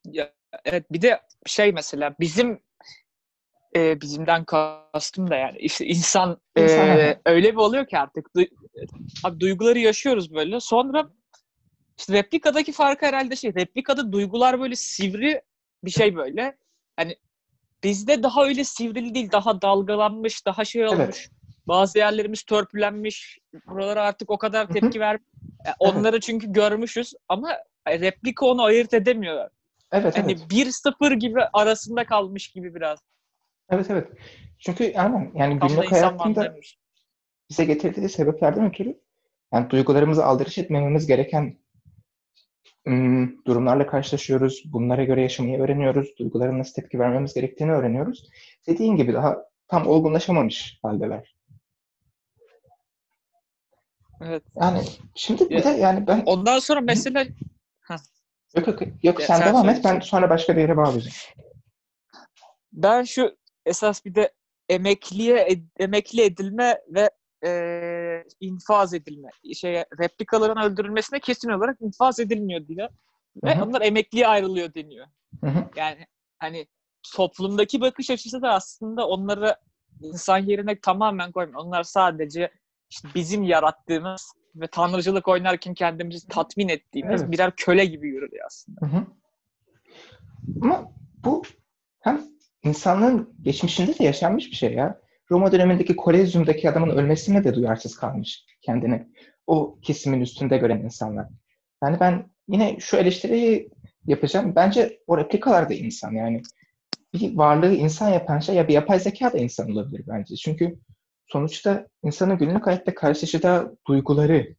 Ya, 0.06 0.34
evet 0.66 0.92
bir 0.92 1.02
de 1.02 1.22
şey 1.46 1.72
mesela 1.72 2.16
bizim 2.20 2.60
e, 3.76 4.02
bizimden 4.02 4.46
kastım 4.46 5.30
da 5.30 5.36
yani 5.36 5.58
işte 5.58 5.86
insan, 5.86 6.42
e, 6.58 7.18
öyle 7.26 7.52
bir 7.52 7.58
oluyor 7.58 7.88
ki 7.88 7.98
artık 7.98 8.28
du- 8.36 8.50
abi 9.24 9.40
duyguları 9.40 9.80
yaşıyoruz 9.80 10.34
böyle. 10.34 10.60
Sonra 10.60 11.10
işte 11.98 12.14
replikadaki 12.14 12.72
farkı 12.72 13.06
herhalde 13.06 13.36
şey 13.36 13.56
replikada 13.56 14.12
duygular 14.12 14.60
böyle 14.60 14.76
sivri 14.76 15.42
bir 15.84 15.92
şey 15.92 16.16
böyle. 16.16 16.58
Hani 16.96 17.16
bizde 17.84 18.24
daha 18.24 18.46
öyle 18.46 18.64
sivrili 18.64 19.16
değil 19.16 19.32
daha 19.32 19.62
dalgalanmış 19.62 20.46
daha 20.46 20.66
şey 20.66 20.88
olmuş. 20.88 21.00
Evet. 21.00 21.30
Bazı 21.68 21.98
yerlerimiz 21.98 22.44
törpülenmiş. 22.44 23.40
Buralara 23.68 24.04
artık 24.04 24.30
o 24.32 24.38
kadar 24.38 24.68
tepki 24.68 25.00
ver. 25.00 25.20
Yani 25.66 25.76
onları 25.80 26.20
çünkü 26.20 26.54
görmüşüz 26.54 27.14
ama 27.30 27.58
replika 27.88 28.46
onu 28.46 28.64
ayırt 28.64 28.94
edemiyor. 28.94 29.50
Evet, 29.92 30.18
Hani 30.18 30.32
evet. 30.32 30.42
1-0 30.52 31.14
gibi 31.14 31.44
arasında 31.54 32.06
kalmış 32.06 32.48
gibi 32.48 32.76
biraz. 32.76 33.00
Evet, 33.70 33.86
evet. 33.90 34.08
Çünkü 34.60 34.94
aynen 34.96 35.32
yani 35.36 35.60
Tam 35.60 35.70
günlük 35.70 35.92
hayatında 35.92 36.56
bize 37.50 37.66
getirdiği 37.66 38.10
sebeplerden 38.10 38.70
ötürü 38.70 39.00
yani 39.54 39.70
duygularımızı 39.70 40.26
aldırış 40.26 40.58
etmememiz 40.58 41.08
gereken 41.08 41.58
durumlarla 43.46 43.88
karşılaşıyoruz. 43.88 44.64
Bunlara 44.66 45.04
göre 45.04 45.22
yaşamayı 45.22 45.60
öğreniyoruz. 45.60 46.18
Duygulara 46.20 46.60
nasıl 46.60 46.74
tepki 46.74 47.00
vermemiz 47.00 47.34
gerektiğini 47.34 47.72
öğreniyoruz. 47.72 48.30
Dediğin 48.68 48.96
gibi 48.96 49.14
daha 49.14 49.38
tam 49.68 49.88
olgunlaşamamış 49.88 50.80
haldeler. 50.82 51.36
Evet. 54.22 54.44
Yani 54.56 54.82
şimdi 55.16 55.50
bir 55.50 55.64
de 55.64 55.70
yani 55.70 56.08
ben 56.08 56.24
Ondan 56.26 56.60
sonra 56.60 56.82
mesela 56.82 57.26
yok 58.56 58.68
yok, 58.68 58.82
yok 59.04 59.20
Ya 59.20 59.28
sen 59.28 59.38
sen 59.38 59.50
devam 59.50 59.70
et 59.70 59.84
ben 59.84 60.00
sonra 60.00 60.30
başka 60.30 60.56
bir 60.56 60.62
yere 60.62 60.78
bağlayacağım. 60.78 61.16
ben 62.74 63.04
şu 63.04 63.38
esas 63.66 64.06
bir 64.06 64.16
de 64.16 64.34
emekliye 64.70 65.48
emekli 65.80 66.22
edilme 66.22 66.82
ve 66.90 67.10
e, 67.46 68.24
infaz 68.40 68.94
edilme 68.94 69.30
şeye 69.54 69.86
replikaların 70.00 70.64
öldürülmesine 70.64 71.20
kesin 71.20 71.50
olarak 71.50 71.82
infaz 71.82 72.20
edilmiyor 72.20 72.68
diyor. 72.68 72.90
Ve 73.44 73.56
Hı 73.56 73.60
hı. 73.60 73.66
onlar 73.66 73.82
emekliye 73.82 74.28
ayrılıyor 74.28 74.74
deniyor. 74.74 75.08
Hı 75.42 75.48
hı. 75.48 75.66
Yani 75.76 76.06
hani 76.38 76.68
toplumdaki 77.16 77.82
bakış 77.82 78.10
açısı 78.10 78.42
da 78.42 78.54
aslında 78.54 79.08
onları 79.08 79.56
insan 80.02 80.38
yerine 80.38 80.80
tamamen 80.80 81.32
koymuyor. 81.32 81.60
Onlar 81.62 81.84
sadece 81.84 82.52
işte 82.90 83.08
bizim 83.16 83.44
yarattığımız 83.44 84.34
ve 84.56 84.68
tanrıcılık 84.68 85.28
oynarken 85.28 85.74
kendimizi 85.74 86.28
tatmin 86.28 86.70
ettiğimiz 86.70 87.22
Evet. 87.22 87.32
birer 87.32 87.56
köle 87.56 87.86
gibi 87.86 88.10
görülüyor 88.10 88.46
aslında. 88.46 88.82
Hı 88.82 88.86
hı. 88.86 89.06
Ama 90.62 90.92
bu 91.26 91.44
hem 92.00 92.22
insanlığın 92.64 93.36
geçmişinde 93.42 94.00
de 94.00 94.04
yaşanmış 94.04 94.52
bir 94.52 94.56
şey 94.56 94.74
ya. 94.74 95.02
Roma 95.32 95.52
dönemindeki 95.52 95.96
Kolezyum'daki 95.96 96.70
adamın 96.70 96.90
ölmesine 96.90 97.44
de 97.44 97.54
duyarsız 97.54 97.98
kalmış 97.98 98.46
kendini. 98.62 99.08
O 99.48 99.80
kesimin 99.82 100.22
üstünde 100.22 100.58
gören 100.58 100.80
insanlar. 100.80 101.28
Yani 101.84 102.00
ben 102.00 102.30
yine 102.48 102.80
şu 102.80 102.98
eleştiriyi 102.98 103.70
yapacağım. 104.06 104.56
Bence 104.56 105.00
o 105.08 105.18
replikalar 105.18 105.70
da 105.70 105.74
insan 105.74 106.12
yani. 106.12 106.42
Bir 107.14 107.38
varlığı 107.38 107.76
insan 107.76 108.10
yapan 108.10 108.40
şey 108.40 108.56
ya 108.56 108.68
bir 108.68 108.74
yapay 108.74 109.00
zeka 109.00 109.34
da 109.34 109.38
insan 109.38 109.72
olabilir 109.72 110.04
bence. 110.08 110.36
Çünkü 110.36 110.80
sonuçta 111.28 111.88
insanın 112.04 112.38
günlük 112.38 112.68
hayatta 112.68 112.96
karşılaşacağı 112.96 113.78
duyguları 113.88 114.56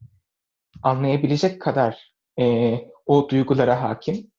anlayabilecek 0.83 1.61
kadar 1.61 2.13
e, 2.41 2.75
o 3.07 3.29
duygulara 3.29 3.83
hakim. 3.83 4.31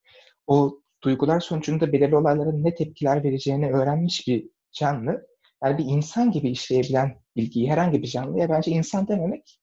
O 0.47 0.81
duygular 1.03 1.39
sonucunda 1.39 1.91
belirli 1.91 2.15
olaylara 2.15 2.51
ne 2.51 2.75
tepkiler 2.75 3.23
vereceğini 3.23 3.71
öğrenmiş 3.71 4.27
bir 4.27 4.49
canlı. 4.71 5.27
Yani 5.63 5.77
bir 5.77 5.85
insan 5.85 6.31
gibi 6.31 6.49
işleyebilen 6.49 7.21
bilgiyi 7.35 7.71
herhangi 7.71 8.01
bir 8.01 8.07
canlıya 8.07 8.49
bence 8.49 8.71
insan 8.71 9.07
dememek 9.07 9.59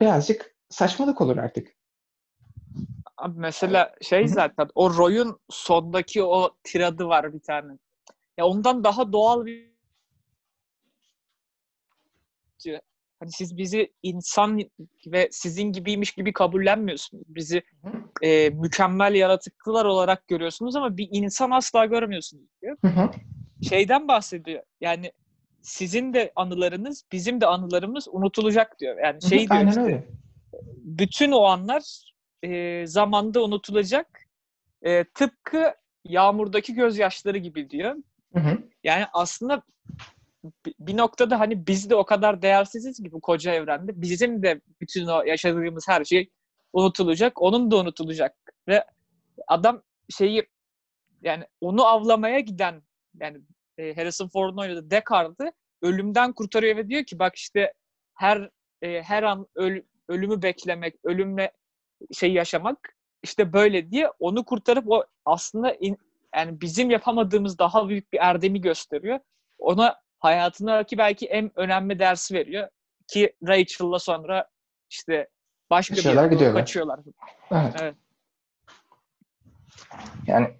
birazcık 0.00 0.56
saçmalık 0.68 1.20
olur 1.20 1.36
artık. 1.36 1.68
Abi 3.16 3.38
mesela 3.38 3.94
şey 4.02 4.28
zaten 4.28 4.68
o 4.74 4.94
Roy'un 4.96 5.40
sondaki 5.50 6.22
o 6.22 6.50
tiradı 6.64 7.06
var 7.06 7.32
bir 7.32 7.40
tane. 7.40 7.72
Ya 8.38 8.46
ondan 8.46 8.84
daha 8.84 9.12
doğal 9.12 9.44
bir 9.44 9.72
hani 13.20 13.30
siz 13.30 13.56
bizi 13.56 13.92
insan 14.02 14.60
ve 15.06 15.28
sizin 15.30 15.72
gibiymiş 15.72 16.12
gibi 16.12 16.32
kabullenmiyorsunuz. 16.32 17.24
Bizi 17.28 17.62
e, 18.22 18.50
mükemmel 18.50 19.14
yaratıklılar 19.14 19.84
olarak 19.84 20.28
görüyorsunuz 20.28 20.76
ama 20.76 20.96
bir 20.96 21.08
insan 21.12 21.50
asla 21.50 21.84
görmüyorsunuz 21.84 22.44
diyor. 22.62 22.76
Hı 22.82 22.88
hı. 22.88 23.10
Şeyden 23.62 24.08
bahsediyor. 24.08 24.62
Yani 24.80 25.12
sizin 25.62 26.14
de 26.14 26.32
anılarınız, 26.36 27.04
bizim 27.12 27.40
de 27.40 27.46
anılarımız 27.46 28.08
unutulacak 28.10 28.80
diyor. 28.80 28.98
Yani 28.98 29.22
şey 29.22 29.48
diyor 29.48 29.68
işte, 29.68 29.80
öyle. 29.80 30.08
bütün 30.76 31.32
o 31.32 31.42
anlar 31.44 32.12
e, 32.42 32.82
zamanda 32.86 33.44
unutulacak. 33.44 34.06
E, 34.82 35.04
tıpkı 35.04 35.74
yağmurdaki 36.04 36.74
gözyaşları 36.74 37.38
gibi 37.38 37.70
diyor. 37.70 37.96
Hı 38.34 38.40
hı. 38.40 38.58
Yani 38.84 39.04
aslında 39.12 39.62
bi- 40.66 40.74
bir 40.80 40.96
noktada 40.96 41.40
hani 41.40 41.66
biz 41.66 41.90
de 41.90 41.94
o 41.94 42.04
kadar 42.04 42.42
değersiziz 42.42 43.02
ki 43.02 43.12
bu 43.12 43.20
koca 43.20 43.52
evrende. 43.52 44.02
Bizim 44.02 44.42
de 44.42 44.60
bütün 44.80 45.06
o 45.06 45.22
yaşadığımız 45.22 45.88
her 45.88 46.04
şey 46.04 46.30
unutulacak. 46.72 47.42
Onun 47.42 47.70
da 47.70 47.76
unutulacak. 47.76 48.34
Ve 48.68 48.84
adam 49.48 49.82
şeyi 50.10 50.46
yani 51.22 51.44
onu 51.60 51.86
avlamaya 51.86 52.40
giden 52.40 52.82
yani 53.20 53.40
e, 53.78 53.94
Harrison 53.94 54.28
Ford'un 54.28 54.56
oynadığı 54.60 54.90
Deckard'ı 54.90 55.52
ölümden 55.82 56.32
kurtarıyor 56.32 56.76
ve 56.76 56.88
diyor 56.88 57.04
ki 57.04 57.18
bak 57.18 57.36
işte 57.36 57.72
her 58.14 58.50
e, 58.82 59.02
her 59.02 59.22
an 59.22 59.46
öl- 59.56 59.84
ölümü 60.08 60.42
beklemek, 60.42 60.94
ölümle 61.04 61.52
şey 62.12 62.32
yaşamak 62.32 62.94
işte 63.22 63.52
böyle 63.52 63.90
diye 63.90 64.08
onu 64.18 64.44
kurtarıp 64.44 64.84
o 64.90 65.04
aslında 65.24 65.74
in- 65.74 65.98
yani 66.36 66.60
bizim 66.60 66.90
yapamadığımız 66.90 67.58
daha 67.58 67.88
büyük 67.88 68.12
bir 68.12 68.18
erdemi 68.18 68.60
gösteriyor. 68.60 69.18
Ona 69.58 70.00
hayatındaki 70.18 70.98
belki 70.98 71.26
en 71.26 71.50
önemli 71.58 71.98
dersi 71.98 72.34
veriyor 72.34 72.68
ki 73.08 73.32
Rachel'la 73.48 73.98
sonra 73.98 74.48
işte 74.90 75.28
başka 75.70 75.94
bir 75.94 76.02
yere 76.04 76.14
kaçıyorlar. 76.54 77.00
Evet. 77.50 77.74
Evet. 77.82 77.94
Yani 80.26 80.54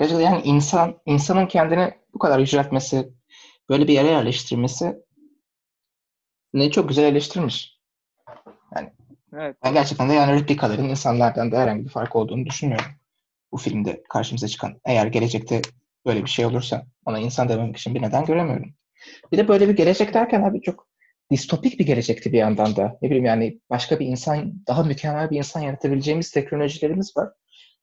Rachel 0.00 0.20
yani 0.20 0.42
insan 0.44 1.00
insanın 1.06 1.46
kendini 1.46 1.94
bu 2.14 2.18
kadar 2.18 2.38
yüceltmesi, 2.38 3.08
böyle 3.68 3.88
bir 3.88 3.92
yere 3.92 4.08
yerleştirmesi 4.08 4.96
ne 6.54 6.70
çok 6.70 6.88
güzel 6.88 7.04
eleştirmiş. 7.04 7.80
Evet. 9.32 9.56
Ben 9.64 9.74
gerçekten 9.74 10.08
de 10.08 10.12
yani 10.12 10.40
replikaların 10.40 10.88
insanlardan 10.88 11.52
da 11.52 11.58
herhangi 11.58 11.84
bir 11.84 11.90
fark 11.90 12.16
olduğunu 12.16 12.46
düşünmüyorum. 12.46 12.90
Bu 13.52 13.56
filmde 13.56 14.02
karşımıza 14.08 14.48
çıkan. 14.48 14.80
Eğer 14.84 15.06
gelecekte 15.06 15.62
böyle 16.06 16.24
bir 16.24 16.30
şey 16.30 16.46
olursa 16.46 16.86
ona 17.06 17.18
insan 17.18 17.48
dememek 17.48 17.76
için 17.76 17.94
bir 17.94 18.02
neden 18.02 18.24
göremiyorum. 18.24 18.74
Bir 19.32 19.38
de 19.38 19.48
böyle 19.48 19.68
bir 19.68 19.76
gelecek 19.76 20.14
derken 20.14 20.42
abi 20.42 20.62
çok 20.62 20.88
distopik 21.30 21.78
bir 21.78 21.86
gelecekti 21.86 22.32
bir 22.32 22.38
yandan 22.38 22.76
da. 22.76 22.98
Ne 23.02 23.08
bileyim 23.08 23.24
yani 23.24 23.60
başka 23.70 23.98
bir 23.98 24.06
insan, 24.06 24.66
daha 24.66 24.82
mükemmel 24.82 25.30
bir 25.30 25.36
insan 25.36 25.60
yaratabileceğimiz 25.60 26.30
teknolojilerimiz 26.30 27.16
var. 27.16 27.28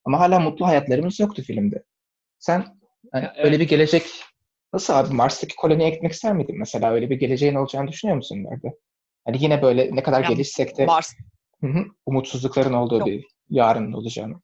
Ama 0.05 0.19
hala 0.19 0.39
mutlu 0.39 0.67
hayatlarımız 0.67 1.19
yoktu 1.19 1.41
filmde. 1.41 1.83
Sen 2.39 2.65
hani 3.11 3.23
Ya, 3.23 3.33
öyle 3.37 3.55
evet. 3.55 3.59
bir 3.59 3.67
gelecek 3.67 4.03
nasıl 4.73 4.93
abi 4.93 5.13
Mars'taki 5.13 5.55
koloniye 5.55 5.89
gitmek 5.89 6.11
ister 6.11 6.33
miydin 6.33 6.59
mesela? 6.59 6.91
Öyle 6.91 7.09
bir 7.09 7.19
geleceğin 7.19 7.55
olacağını 7.55 7.87
düşünüyor 7.87 8.15
musun 8.17 8.35
ileride? 8.35 8.77
Hani 9.25 9.43
yine 9.43 9.61
böyle 9.61 9.95
ne 9.95 10.03
kadar 10.03 10.21
Ya, 10.21 10.29
gelişsek 10.29 10.77
de 10.77 10.85
Mars 10.85 11.13
umutsuzlukların 12.05 12.73
olduğu 12.73 12.97
Yok. 12.97 13.07
bir 13.07 13.25
yarının 13.49 13.93
olacağını. 13.93 14.41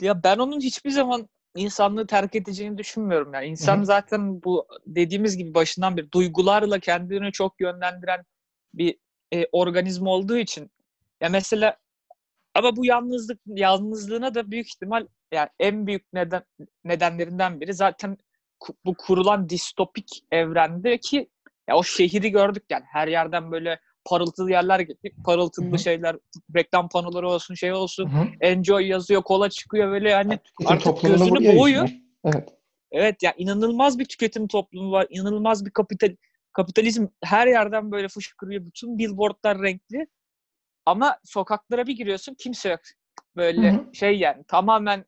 Ya 0.00 0.22
ben 0.24 0.38
onun 0.38 0.60
hiçbir 0.60 0.90
zaman 0.90 1.28
insanlığı 1.56 2.06
terk 2.06 2.34
edeceğini 2.34 2.78
düşünmüyorum. 2.78 3.34
Yani 3.34 3.46
insan 3.46 3.76
Hı 3.76 3.80
hı. 3.80 3.84
zaten 3.84 4.42
bu 4.42 4.66
dediğimiz 4.86 5.36
gibi 5.36 5.54
başından 5.54 5.96
beri 5.96 6.12
duygularla 6.12 6.78
kendini 6.78 7.32
çok 7.32 7.60
yönlendiren 7.60 8.24
bir 8.74 8.98
e, 9.32 9.46
organizma 9.52 10.10
olduğu 10.10 10.36
için 10.36 10.70
ya 11.20 11.28
mesela 11.28 11.76
ama 12.54 12.76
bu 12.76 12.86
yalnızlık 12.86 13.40
yalnızlığına 13.46 14.34
da 14.34 14.50
büyük 14.50 14.66
ihtimal 14.66 15.06
yani 15.32 15.48
en 15.58 15.86
büyük 15.86 16.12
neden 16.12 16.42
nedenlerinden 16.84 17.60
biri 17.60 17.74
zaten 17.74 18.18
bu 18.84 18.94
kurulan 18.94 19.48
distopik 19.48 20.24
evrendeki 20.30 21.30
ya 21.68 21.76
o 21.76 21.82
şehri 21.82 22.30
gördük 22.30 22.64
yani 22.70 22.84
her 22.86 23.08
yerden 23.08 23.52
böyle 23.52 23.80
parıltılı 24.04 24.50
yerler 24.50 24.80
gittik. 24.80 25.24
Parıltılı 25.24 25.70
Hı 25.70 25.74
hı. 25.74 25.78
şeyler, 25.78 26.16
reklam 26.56 26.88
panoları 26.88 27.28
olsun, 27.28 27.54
şey 27.54 27.72
olsun 27.72 28.10
Hı 28.10 28.18
hı. 28.18 28.26
enjoy 28.40 28.86
yazıyor, 28.86 29.22
kola 29.22 29.50
çıkıyor 29.50 29.90
böyle 29.90 30.22
Tüketim 30.22 30.40
artık 30.66 30.84
toplumunu 30.84 31.18
gözünü 31.18 31.56
boğuyor. 31.56 31.82
yüzüne. 31.82 32.04
Evet. 32.24 32.48
evet 32.92 33.22
ya 33.22 33.34
inanılmaz 33.36 33.98
bir 33.98 34.04
tüketim 34.04 34.48
toplumu 34.48 34.92
var. 34.92 35.06
inanılmaz 35.10 35.66
bir 35.66 35.70
kapital 35.70 36.16
kapitalizm 36.52 37.06
her 37.24 37.46
yerden 37.46 37.90
böyle 37.92 38.08
fışkırıyor. 38.08 38.66
Bütün 38.66 38.98
billboardlar 38.98 39.62
renkli. 39.62 40.06
Ama 40.86 41.18
sokaklara 41.24 41.86
bir 41.86 41.96
giriyorsun 41.96 42.34
kimse 42.34 42.68
yok. 42.68 42.80
Böyle 43.36 43.72
Hı 43.72 43.76
hı. 43.76 43.94
şey 43.94 44.18
yani 44.18 44.44
tamamen 44.44 45.04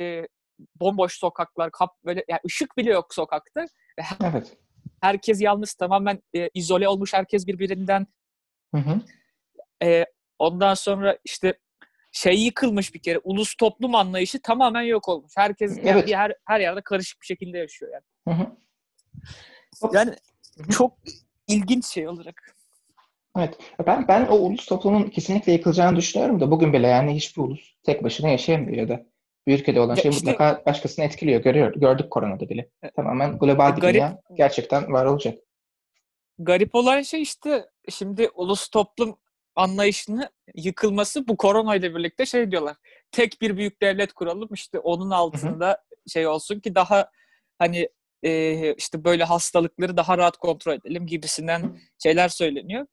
e, 0.00 0.26
bomboş 0.80 1.18
sokaklar, 1.18 1.70
kap 1.70 1.90
böyle 2.04 2.24
yani 2.28 2.40
ışık 2.46 2.76
bile 2.76 2.90
yok 2.90 3.14
sokakta. 3.14 3.66
Evet. 4.24 4.56
Herkes 5.00 5.42
yalnız, 5.42 5.74
tamamen 5.74 6.22
e, 6.34 6.50
izole 6.54 6.88
olmuş 6.88 7.14
herkes 7.14 7.46
birbirinden. 7.46 8.06
Hı 8.74 8.80
hı. 8.80 9.00
E, 9.84 10.06
ondan 10.38 10.74
sonra 10.74 11.18
işte 11.24 11.58
şey 12.12 12.44
yıkılmış 12.44 12.94
bir 12.94 13.02
kere. 13.02 13.18
Ulus 13.24 13.54
toplum 13.54 13.94
anlayışı 13.94 14.42
tamamen 14.42 14.82
yok 14.82 15.08
olmuş. 15.08 15.32
Herkes 15.36 15.78
Evet. 15.82 16.14
her, 16.14 16.32
her 16.44 16.60
yerde 16.60 16.80
karışık 16.80 17.20
bir 17.20 17.26
şekilde 17.26 17.58
yaşıyor 17.58 17.92
yani. 17.92 18.36
Hı 18.36 18.42
hı. 18.42 18.56
Yani 19.92 20.10
Hı 20.58 20.62
hı. 20.62 20.68
çok 20.68 20.98
ilginç 21.48 21.86
şey 21.86 22.08
olarak. 22.08 22.56
Evet. 23.38 23.58
Ben 23.86 24.08
ben 24.08 24.26
o 24.26 24.34
ulus 24.36 24.66
toplumun 24.66 25.10
kesinlikle 25.10 25.52
yıkılacağını 25.52 25.96
düşünüyorum 25.96 26.40
da 26.40 26.50
bugün 26.50 26.72
bile 26.72 26.86
yani 26.86 27.14
hiçbir 27.14 27.42
ulus 27.42 27.74
tek 27.82 28.04
başına 28.04 28.28
yaşayamıyor 28.28 28.76
ya 28.76 28.88
da 28.88 29.06
bir 29.46 29.58
ülkede 29.60 29.80
olan 29.80 29.94
Ya 29.94 30.02
şey 30.02 30.10
işte- 30.10 30.30
mutlaka 30.30 30.62
başkasını 30.66 31.04
etkiliyor. 31.04 31.42
Görüyor, 31.42 31.74
gördük 31.76 32.10
koronada 32.10 32.48
bile. 32.48 32.70
Tamamen 32.96 33.38
global 33.38 33.72
E, 33.72 33.76
bir 33.76 33.80
garip- 33.82 33.94
dünya 33.94 34.20
gerçekten 34.34 34.92
var 34.92 35.04
olacak. 35.06 35.38
Garip 36.38 36.74
olan 36.74 37.02
şey 37.02 37.22
işte 37.22 37.66
şimdi 37.88 38.28
ulus 38.34 38.68
toplum 38.68 39.18
anlayışını 39.56 40.30
yıkılması 40.54 41.28
bu 41.28 41.36
koronayla 41.36 41.94
birlikte 41.94 42.26
şey 42.26 42.50
diyorlar. 42.50 42.76
Tek 43.12 43.40
bir 43.40 43.56
büyük 43.56 43.82
devlet 43.82 44.12
kuralım 44.12 44.48
işte 44.54 44.78
onun 44.78 45.10
altında 45.10 45.84
şey 46.08 46.26
olsun 46.26 46.60
ki 46.60 46.74
daha 46.74 47.10
hani 47.58 47.88
e, 48.22 48.74
işte 48.74 49.04
böyle 49.04 49.24
hastalıkları 49.24 49.96
daha 49.96 50.18
rahat 50.18 50.36
kontrol 50.36 50.72
edelim 50.72 51.06
gibisinden 51.06 51.80
şeyler 52.02 52.28
söyleniyor. 52.28 52.86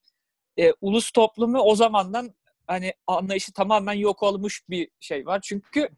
E, 0.59 0.73
ulus 0.81 1.11
toplumu 1.11 1.59
o 1.59 1.75
zamandan 1.75 2.35
hani 2.67 2.93
anlayışı 3.07 3.53
tamamen 3.53 3.93
yok 3.93 4.23
olmuş 4.23 4.63
bir 4.69 4.89
şey 4.99 5.25
var. 5.25 5.39
Çünkü 5.43 5.89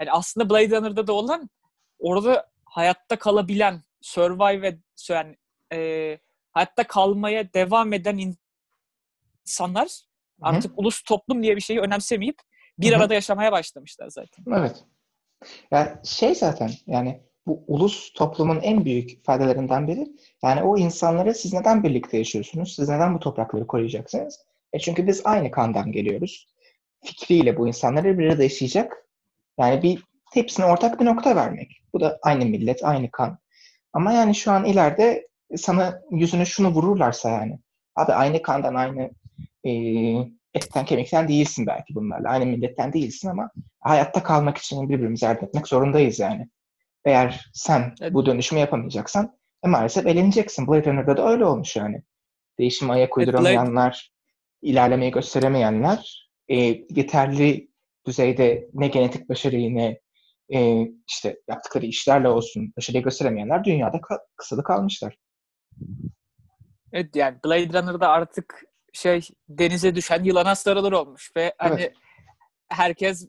hani 0.00 0.12
aslında 0.12 0.50
Blade 0.50 0.76
Runner'da 0.76 1.06
da 1.06 1.12
olan 1.12 1.50
orada 1.98 2.50
hayatta 2.64 3.18
kalabilen, 3.18 3.82
survive 4.00 4.62
ve 4.62 4.78
yani, 5.08 5.36
e, 5.72 6.18
hayatta 6.52 6.86
kalmaya 6.86 7.52
devam 7.54 7.92
eden 7.92 8.36
insanlar 9.46 9.86
Hı 9.86 10.46
hı. 10.46 10.50
artık 10.50 10.78
ulus 10.78 11.02
toplum 11.02 11.42
diye 11.42 11.56
bir 11.56 11.60
şeyi 11.60 11.80
önemsemeyip 11.80 12.36
bir 12.78 12.92
Hı 12.92 12.96
hı. 12.96 13.00
arada 13.00 13.14
yaşamaya 13.14 13.52
başlamışlar 13.52 14.08
zaten. 14.08 14.44
Evet. 14.56 14.84
Yani 15.70 15.90
şey 16.04 16.34
zaten 16.34 16.70
yani 16.86 17.22
bu 17.46 17.64
ulus 17.66 18.12
toplumun 18.12 18.60
en 18.60 18.84
büyük 18.84 19.24
faydalarından 19.24 19.88
biri 19.88 20.06
yani 20.42 20.62
o 20.62 20.78
insanları 20.78 21.34
siz 21.34 21.52
neden 21.52 21.82
birlikte 21.82 22.18
yaşıyorsunuz? 22.18 22.74
Siz 22.76 22.88
neden 22.88 23.14
bu 23.14 23.20
toprakları 23.20 23.66
koruyacaksınız? 23.66 24.40
E 24.72 24.78
çünkü 24.78 25.06
biz 25.06 25.20
aynı 25.24 25.50
kandan 25.50 25.92
geliyoruz. 25.92 26.48
Fikriyle 27.04 27.56
bu 27.56 27.68
insanları 27.68 28.18
bir 28.18 28.26
arada 28.26 28.42
yaşayacak. 28.42 29.09
Yani 29.60 29.82
bir 29.82 30.04
hepsine 30.34 30.64
ortak 30.66 31.00
bir 31.00 31.04
nokta 31.04 31.36
vermek. 31.36 31.82
Bu 31.92 32.00
da 32.00 32.18
aynı 32.22 32.44
millet, 32.44 32.84
aynı 32.84 33.10
kan. 33.10 33.38
Ama 33.92 34.12
yani 34.12 34.34
şu 34.34 34.52
an 34.52 34.64
ileride 34.64 35.28
sana 35.56 36.00
yüzüne 36.10 36.44
şunu 36.44 36.68
vururlarsa 36.68 37.30
yani. 37.30 37.58
Abi 37.96 38.12
aynı 38.12 38.42
kandan 38.42 38.74
aynı 38.74 39.10
e, 39.64 39.70
etten 40.54 40.84
kemikten 40.84 41.28
değilsin 41.28 41.66
belki 41.66 41.94
bunlarla. 41.94 42.28
Aynı 42.28 42.46
milletten 42.46 42.92
değilsin 42.92 43.28
ama 43.28 43.50
hayatta 43.80 44.22
kalmak 44.22 44.58
için 44.58 44.88
birbirimize 44.88 45.26
yardım 45.26 45.44
etmek 45.48 45.68
zorundayız 45.68 46.18
yani. 46.18 46.48
Eğer 47.04 47.50
sen 47.54 47.94
Evet. 48.00 48.14
bu 48.14 48.26
dönüşümü 48.26 48.60
yapamayacaksan 48.60 49.38
e, 49.64 49.68
maalesef 49.68 50.06
eleneceksin. 50.06 50.66
Blade 50.68 50.84
Runner'da 50.90 51.16
da 51.16 51.28
öyle 51.30 51.44
olmuş 51.44 51.76
yani. 51.76 52.02
Değişime 52.58 52.92
ayak 52.92 53.08
Evet, 53.08 53.16
Blade- 53.16 53.20
uyduramayanlar, 53.20 54.10
ilerlemeyi 54.62 55.10
gösteremeyenler, 55.10 56.30
e, 56.48 56.56
yeterli 56.90 57.69
düzeyde 58.10 58.68
ne 58.74 58.88
genetik 58.88 59.28
başarıyı 59.28 59.74
ne 59.74 60.00
e, 60.54 60.86
işte 61.08 61.40
yaptıkları 61.48 61.86
işlerle 61.86 62.28
olsun 62.28 62.72
başarıyı 62.76 63.02
gösteremeyenler 63.02 63.64
dünyada 63.64 63.96
ka- 63.96 64.24
kısılı 64.36 64.64
kalmışlar. 64.64 65.16
Evet 66.92 67.16
yani 67.16 67.38
Blade 67.44 67.78
Runner'da 67.78 68.08
artık 68.08 68.64
şey 68.92 69.28
denize 69.48 69.94
düşen 69.94 70.24
yılana 70.24 70.54
sarılır 70.54 70.92
olmuş 70.92 71.30
ve 71.36 71.54
hani 71.58 71.80
Evet. 71.80 71.94
herkes 72.68 73.28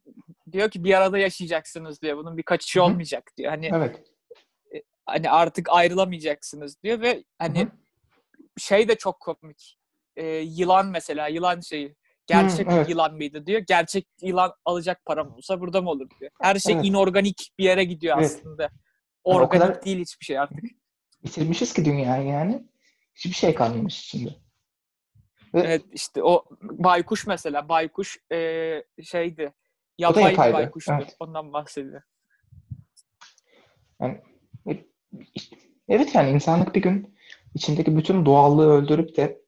diyor 0.52 0.72
ki 0.72 0.84
bir 0.84 0.94
arada 0.94 1.18
yaşayacaksınız 1.18 2.02
diyor. 2.02 2.18
Bunun 2.18 2.38
bir 2.38 2.44
kaçışı 2.44 2.80
Hı 2.80 2.84
hı. 2.84 2.88
olmayacak 2.88 3.32
diyor. 3.38 3.52
Hani 3.52 3.70
Evet. 3.74 4.04
hani 5.06 5.30
artık 5.30 5.68
ayrılamayacaksınız 5.70 6.84
diyor 6.84 7.02
ve 7.02 7.24
hani 7.40 7.60
Hı 7.60 7.64
hı. 7.64 7.72
şey 8.58 8.88
de 8.88 8.96
çok 8.96 9.20
komik. 9.20 9.78
Ee, 10.16 10.26
yılan 10.28 10.88
mesela 10.88 11.28
yılan 11.28 11.60
şeyi 11.60 11.96
gerçek 12.28 12.68
evet. 12.72 12.90
yılan 12.90 13.16
mıydı 13.16 13.46
diyor. 13.46 13.62
Gerçek 13.68 14.08
yılan 14.22 14.54
alacak 14.66 15.06
param 15.06 15.34
olsa 15.34 15.62
burada 15.62 15.82
mı 15.82 15.90
olur 15.90 16.10
diyor. 16.20 16.32
Her 16.42 16.56
şey 16.60 16.74
Evet. 16.76 16.86
inorganik 16.86 17.52
bir 17.58 17.64
yere 17.64 17.84
gidiyor 17.84 18.18
Evet. 18.20 18.32
aslında. 18.40 18.64
Yani 18.64 18.72
o 19.24 19.36
Organik 19.36 19.62
kadar- 19.62 19.86
değil 19.86 20.00
hiçbir 20.00 20.26
şey 20.26 20.40
artık. 20.40 20.64
Bitirmişiz 21.24 21.74
ki 21.74 21.86
dünyayı 21.86 22.28
yani. 22.28 22.64
Hiçbir 23.16 23.32
şey 23.36 23.54
kalmamış 23.56 24.00
içinde. 24.00 24.30
Ve 25.54 25.60
Evet 25.60 25.84
işte 25.94 26.24
o 26.24 26.46
baykuş 26.62 27.28
mesela 27.28 27.70
baykuş 27.70 28.18
eee, 28.32 28.84
şeydi. 29.04 29.54
Yapay 29.98 30.32
bir 30.32 30.54
baykuştu. 30.54 30.94
evet. 30.96 31.16
Ondan 31.20 31.54
bahsediyor. 31.54 32.02
evet 35.90 36.16
yani 36.16 36.30
insanlık 36.30 36.76
bir 36.76 36.82
gün 36.82 37.16
içindeki 37.56 37.98
bütün 37.98 38.26
doğallığı 38.26 38.72
öldürüp 38.72 39.18
de 39.18 39.42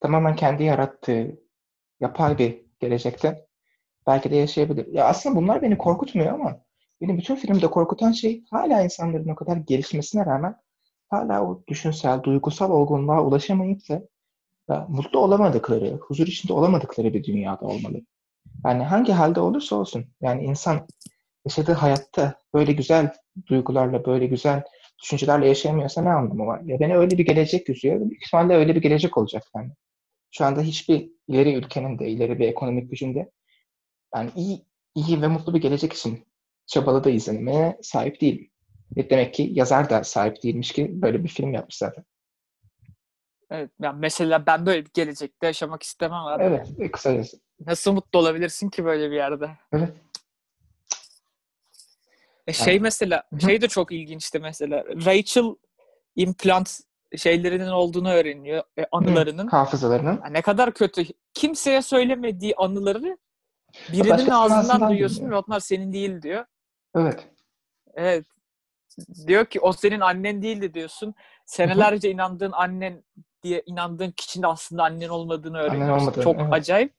tamamen 0.00 0.36
kendi 0.36 0.62
yarattığı 0.64 1.43
yapay 2.04 2.38
bir 2.38 2.60
gelecekte 2.80 3.46
belki 4.06 4.30
de 4.30 4.36
yaşayabilir. 4.36 4.86
Ya 4.86 5.04
aslında 5.04 5.36
bunlar 5.36 5.62
beni 5.62 5.78
korkutmuyor 5.78 6.32
ama 6.32 6.60
beni 7.00 7.18
bütün 7.18 7.34
filmde 7.36 7.66
korkutan 7.66 8.12
şey 8.12 8.44
hala 8.50 8.82
insanların 8.82 9.28
o 9.28 9.34
kadar 9.34 9.56
gelişmesine 9.56 10.26
rağmen 10.26 10.56
hala 11.10 11.44
o 11.44 11.62
düşünsel, 11.68 12.22
duygusal 12.22 12.70
olgunluğa 12.70 13.24
ulaşamayıp 13.24 13.88
da 13.88 14.02
ya, 14.68 14.86
mutlu 14.88 15.18
olamadıkları, 15.18 15.98
huzur 16.00 16.26
içinde 16.26 16.52
olamadıkları 16.52 17.14
bir 17.14 17.24
dünyada 17.24 17.66
olmalı. 17.66 18.00
Yani 18.64 18.82
hangi 18.84 19.12
halde 19.12 19.40
olursa 19.40 19.76
olsun. 19.76 20.04
Yani 20.20 20.44
insan 20.44 20.86
yaşadığı 21.46 21.72
hayatta 21.72 22.34
böyle 22.54 22.72
güzel 22.72 23.12
duygularla, 23.46 24.06
böyle 24.06 24.26
güzel 24.26 24.62
düşüncelerle 25.02 25.48
yaşayamıyorsa 25.48 26.02
ne 26.02 26.10
anlamı 26.10 26.46
var? 26.46 26.60
Ya 26.60 26.80
beni 26.80 26.96
öyle 26.96 27.18
bir 27.18 27.26
gelecek 27.26 27.68
yüzüyor. 27.68 28.00
Büyük 28.00 28.26
ihtimalle 28.26 28.54
öyle 28.54 28.74
bir 28.74 28.82
gelecek 28.82 29.18
olacak 29.18 29.42
yani. 29.56 29.70
Şu 30.36 30.44
anda 30.44 30.60
hiçbir 30.60 31.10
ileri 31.28 31.54
ülkenin 31.54 31.98
de, 31.98 32.08
ileri 32.08 32.38
bir 32.38 32.48
ekonomik 32.48 32.90
gücün 32.90 33.14
de 33.14 33.30
yani 34.14 34.30
iyi, 34.36 34.66
iyi 34.94 35.22
ve 35.22 35.28
mutlu 35.28 35.54
bir 35.54 35.60
gelecek 35.60 35.92
için 35.92 36.26
çabaladığı 36.66 37.10
izlenime 37.10 37.78
sahip 37.82 38.20
değil. 38.20 38.50
Ve 38.96 39.10
demek 39.10 39.34
ki 39.34 39.48
yazar 39.52 39.90
da 39.90 40.04
sahip 40.04 40.42
değilmiş 40.42 40.72
ki 40.72 41.02
böyle 41.02 41.24
bir 41.24 41.28
film 41.28 41.52
yapmış 41.52 41.76
zaten. 41.76 42.04
Evet. 43.50 43.70
Yani 43.80 43.98
mesela 44.00 44.46
ben 44.46 44.66
böyle 44.66 44.84
bir 44.84 44.90
gelecekte 44.94 45.46
yaşamak 45.46 45.82
istemem 45.82 46.18
abi. 46.26 46.42
Evet, 46.42 46.72
e, 46.78 46.90
kısacası. 46.90 47.40
Nasıl 47.66 47.92
mutlu 47.92 48.18
olabilirsin 48.18 48.70
ki 48.70 48.84
böyle 48.84 49.10
bir 49.10 49.16
yerde? 49.16 49.50
Evet. 49.72 49.92
E 52.46 52.52
şey 52.52 52.74
Yani- 52.74 52.82
mesela 52.82 53.22
şey 53.40 53.60
de 53.60 53.68
çok 53.68 53.92
ilginçti 53.92 54.38
mesela. 54.38 54.84
Rachel 54.84 55.54
implant 56.16 56.80
şeylerinin 57.16 57.68
olduğunu 57.68 58.10
öğreniyor. 58.10 58.62
e, 58.78 58.86
anılarının. 58.92 59.46
Hafızalarının. 59.46 60.20
Ya 60.24 60.30
ne 60.30 60.42
kadar 60.42 60.74
kötü. 60.74 61.04
Kimseye 61.34 61.82
söylemediği 61.82 62.54
anıları 62.56 63.18
birinin 63.92 64.30
ağzından 64.30 64.90
duyuyorsun 64.90 65.16
dinliyor. 65.18 65.32
ve 65.32 65.44
onlar 65.48 65.60
senin 65.60 65.92
değil 65.92 66.22
diyor. 66.22 66.44
Evet. 66.94 67.28
Evet. 67.94 68.24
Diyor 69.26 69.46
ki 69.46 69.60
o 69.60 69.72
senin 69.72 70.00
annen 70.00 70.42
değildi 70.42 70.74
diyorsun. 70.74 71.14
Senelerce 71.46 72.10
inandığın 72.10 72.52
annen 72.52 73.04
diye 73.42 73.62
inandığın 73.66 74.10
kişinin 74.10 74.46
aslında 74.46 74.82
annen 74.82 75.08
olmadığını 75.08 75.58
öğreniyorsun. 75.58 76.06
olmadığını, 76.06 76.24
çok 76.24 76.36
evet. 76.40 76.52
acayip. 76.52 76.92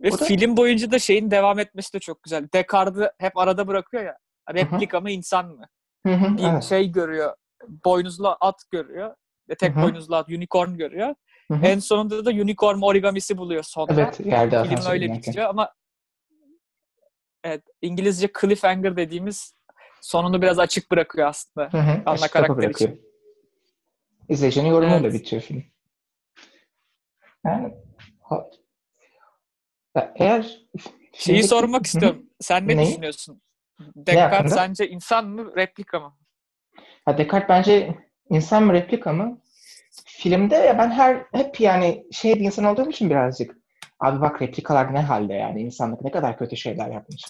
Ve 0.00 0.08
O 0.10 0.18
da- 0.18 0.24
film 0.24 0.56
boyunca 0.56 0.90
da 0.90 0.98
şeyin 0.98 1.30
devam 1.30 1.58
etmesi 1.58 1.92
de 1.92 1.98
çok 1.98 2.22
güzel. 2.22 2.48
Descartes'i 2.54 3.10
hep 3.18 3.38
arada 3.38 3.66
bırakıyor 3.66 4.04
ya. 4.04 4.16
hı. 4.50 4.54
Replika 4.54 5.00
mı 5.00 5.10
insan 5.10 5.48
mı? 5.48 5.66
Hı 6.06 6.12
hı, 6.14 6.36
Bir 6.36 6.42
evet. 6.52 6.64
şey 6.64 6.92
görüyor. 6.92 7.36
Boynuzlu 7.84 8.36
at 8.40 8.62
görüyor. 8.70 9.14
Ve 9.48 9.54
tek 9.54 9.74
Hı 9.74 9.78
hı. 9.78 9.82
boynuzlu 9.82 10.16
at, 10.16 10.28
unicorn 10.28 10.74
görüyor. 10.74 11.14
Hı 11.48 11.54
hı. 11.54 11.66
En 11.66 11.78
sonunda 11.78 12.24
da 12.24 12.30
unicorn 12.30 12.80
origamisi 12.82 13.38
buluyor 13.38 13.62
sonra. 13.62 13.92
Evet, 13.92 14.20
yerde 14.20 14.64
Film 14.64 14.86
öyle 14.90 15.12
bitiyor 15.12 15.46
ama 15.48 15.72
evet 17.44 17.62
İngilizce 17.82 18.28
cliffhanger 18.40 18.96
dediğimiz 18.96 19.54
sonunu 20.02 20.42
biraz 20.42 20.58
açık 20.58 20.90
bırakıyor 20.90 21.28
aslında. 21.28 21.68
Hı 21.72 21.78
hı, 21.78 22.02
Ana 22.06 22.14
açık 22.14 22.32
karakter 22.32 22.70
için. 22.70 23.02
İzleyicinin 24.28 24.68
yorumuyla 24.68 24.98
Evet. 24.98 25.12
bitiyor 25.14 25.42
film. 25.42 25.64
Yani 27.44 27.74
ha- 28.22 28.50
ya 29.96 30.14
eğer 30.16 30.64
Şeyi 31.14 31.42
sormak 31.42 31.86
istiyorum. 31.86 32.30
Sen 32.40 32.68
ne 32.68 32.76
Neyi? 32.76 32.86
düşünüyorsun? 32.90 33.42
Descartes 33.96 34.54
sence 34.54 34.88
insan 34.88 35.26
mı, 35.26 35.56
replika 35.56 36.00
mı? 36.00 36.16
Ha, 37.04 37.18
Descartes 37.18 37.48
bence 37.48 37.94
insan 38.30 38.62
mı 38.62 38.72
replika 38.72 39.12
mı? 39.12 39.40
Filmde 40.06 40.54
ya 40.54 40.78
ben 40.78 40.90
her 40.90 41.26
hep 41.32 41.60
yani 41.60 42.06
şey 42.12 42.34
bir 42.34 42.40
insan 42.40 42.64
olduğum 42.64 42.90
için 42.90 43.10
birazcık 43.10 43.56
abi 44.00 44.20
bak 44.20 44.42
replikalar 44.42 44.94
ne 44.94 45.00
halde 45.00 45.34
yani 45.34 45.60
insanlık 45.62 46.02
ne 46.02 46.10
kadar 46.10 46.38
kötü 46.38 46.56
şeyler 46.56 46.90
yapmış. 46.90 47.24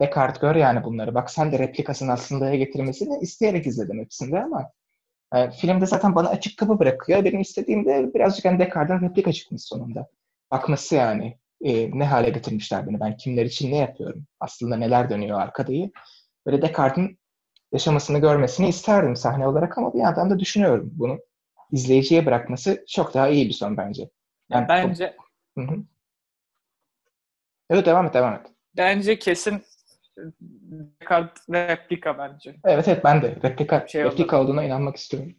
Descartes 0.00 0.40
gör 0.40 0.56
yani 0.56 0.84
bunları. 0.84 1.14
Bak 1.14 1.30
sen 1.30 1.52
de 1.52 1.58
replikasını 1.58 2.12
aslında 2.12 2.54
getirmesini 2.54 3.18
isteyerek 3.22 3.66
izledim 3.66 4.00
hepsinde 4.00 4.40
ama 4.42 4.70
e, 5.34 5.50
filmde 5.50 5.86
zaten 5.86 6.14
bana 6.14 6.28
açık 6.28 6.58
kapı 6.58 6.78
bırakıyor. 6.78 7.24
Benim 7.24 7.40
istediğim 7.40 7.84
de 7.86 8.14
birazcık 8.14 8.44
hani 8.44 8.58
Descartes'in 8.58 9.08
replika 9.08 9.32
çıkması 9.32 9.66
sonunda. 9.66 10.06
Bakması 10.50 10.94
yani 10.94 11.38
e, 11.64 11.98
ne 11.98 12.04
hale 12.04 12.30
getirmişler 12.30 12.86
beni. 12.88 13.00
Ben 13.00 13.16
kimler 13.16 13.46
için 13.46 13.72
ne 13.72 13.76
yapıyorum? 13.76 14.26
Aslında 14.40 14.76
neler 14.76 15.10
dönüyor 15.10 15.40
arkadayı. 15.40 15.90
Böyle 16.46 16.62
Descartes'in 16.62 17.18
yaşamasını 17.72 18.18
görmesini 18.18 18.68
isterdim 18.68 19.16
sahne 19.16 19.46
olarak 19.46 19.78
ama 19.78 19.94
bir 19.94 19.98
yandan 19.98 20.30
da 20.30 20.38
düşünüyorum 20.38 20.90
bunu 20.94 21.18
izleyiciye 21.72 22.26
bırakması 22.26 22.84
çok 22.88 23.14
daha 23.14 23.28
iyi 23.28 23.48
bir 23.48 23.52
son 23.54 23.76
bence. 23.76 24.10
Yani 24.50 24.68
Bence 24.68 25.16
hı. 25.58 25.76
Evet 27.70 27.86
devam 27.86 28.06
et 28.06 28.14
devam 28.14 28.34
et. 28.34 28.46
bence 28.76 29.18
kesin 29.18 29.62
Descartes 30.40 31.48
replika 31.50 32.18
bence. 32.18 32.56
Evet 32.64 32.88
evet 32.88 33.04
ben 33.04 33.22
de 33.22 33.36
replika, 33.44 33.86
Şey 33.88 34.04
replika 34.04 34.40
olduğuna 34.40 34.64
inanmak 34.64 34.96
istiyorum. 34.96 35.34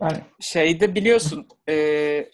Yani 0.00 0.16
Şeyde 0.40 0.94
biliyorsun 0.94 1.48
e, 1.68 2.30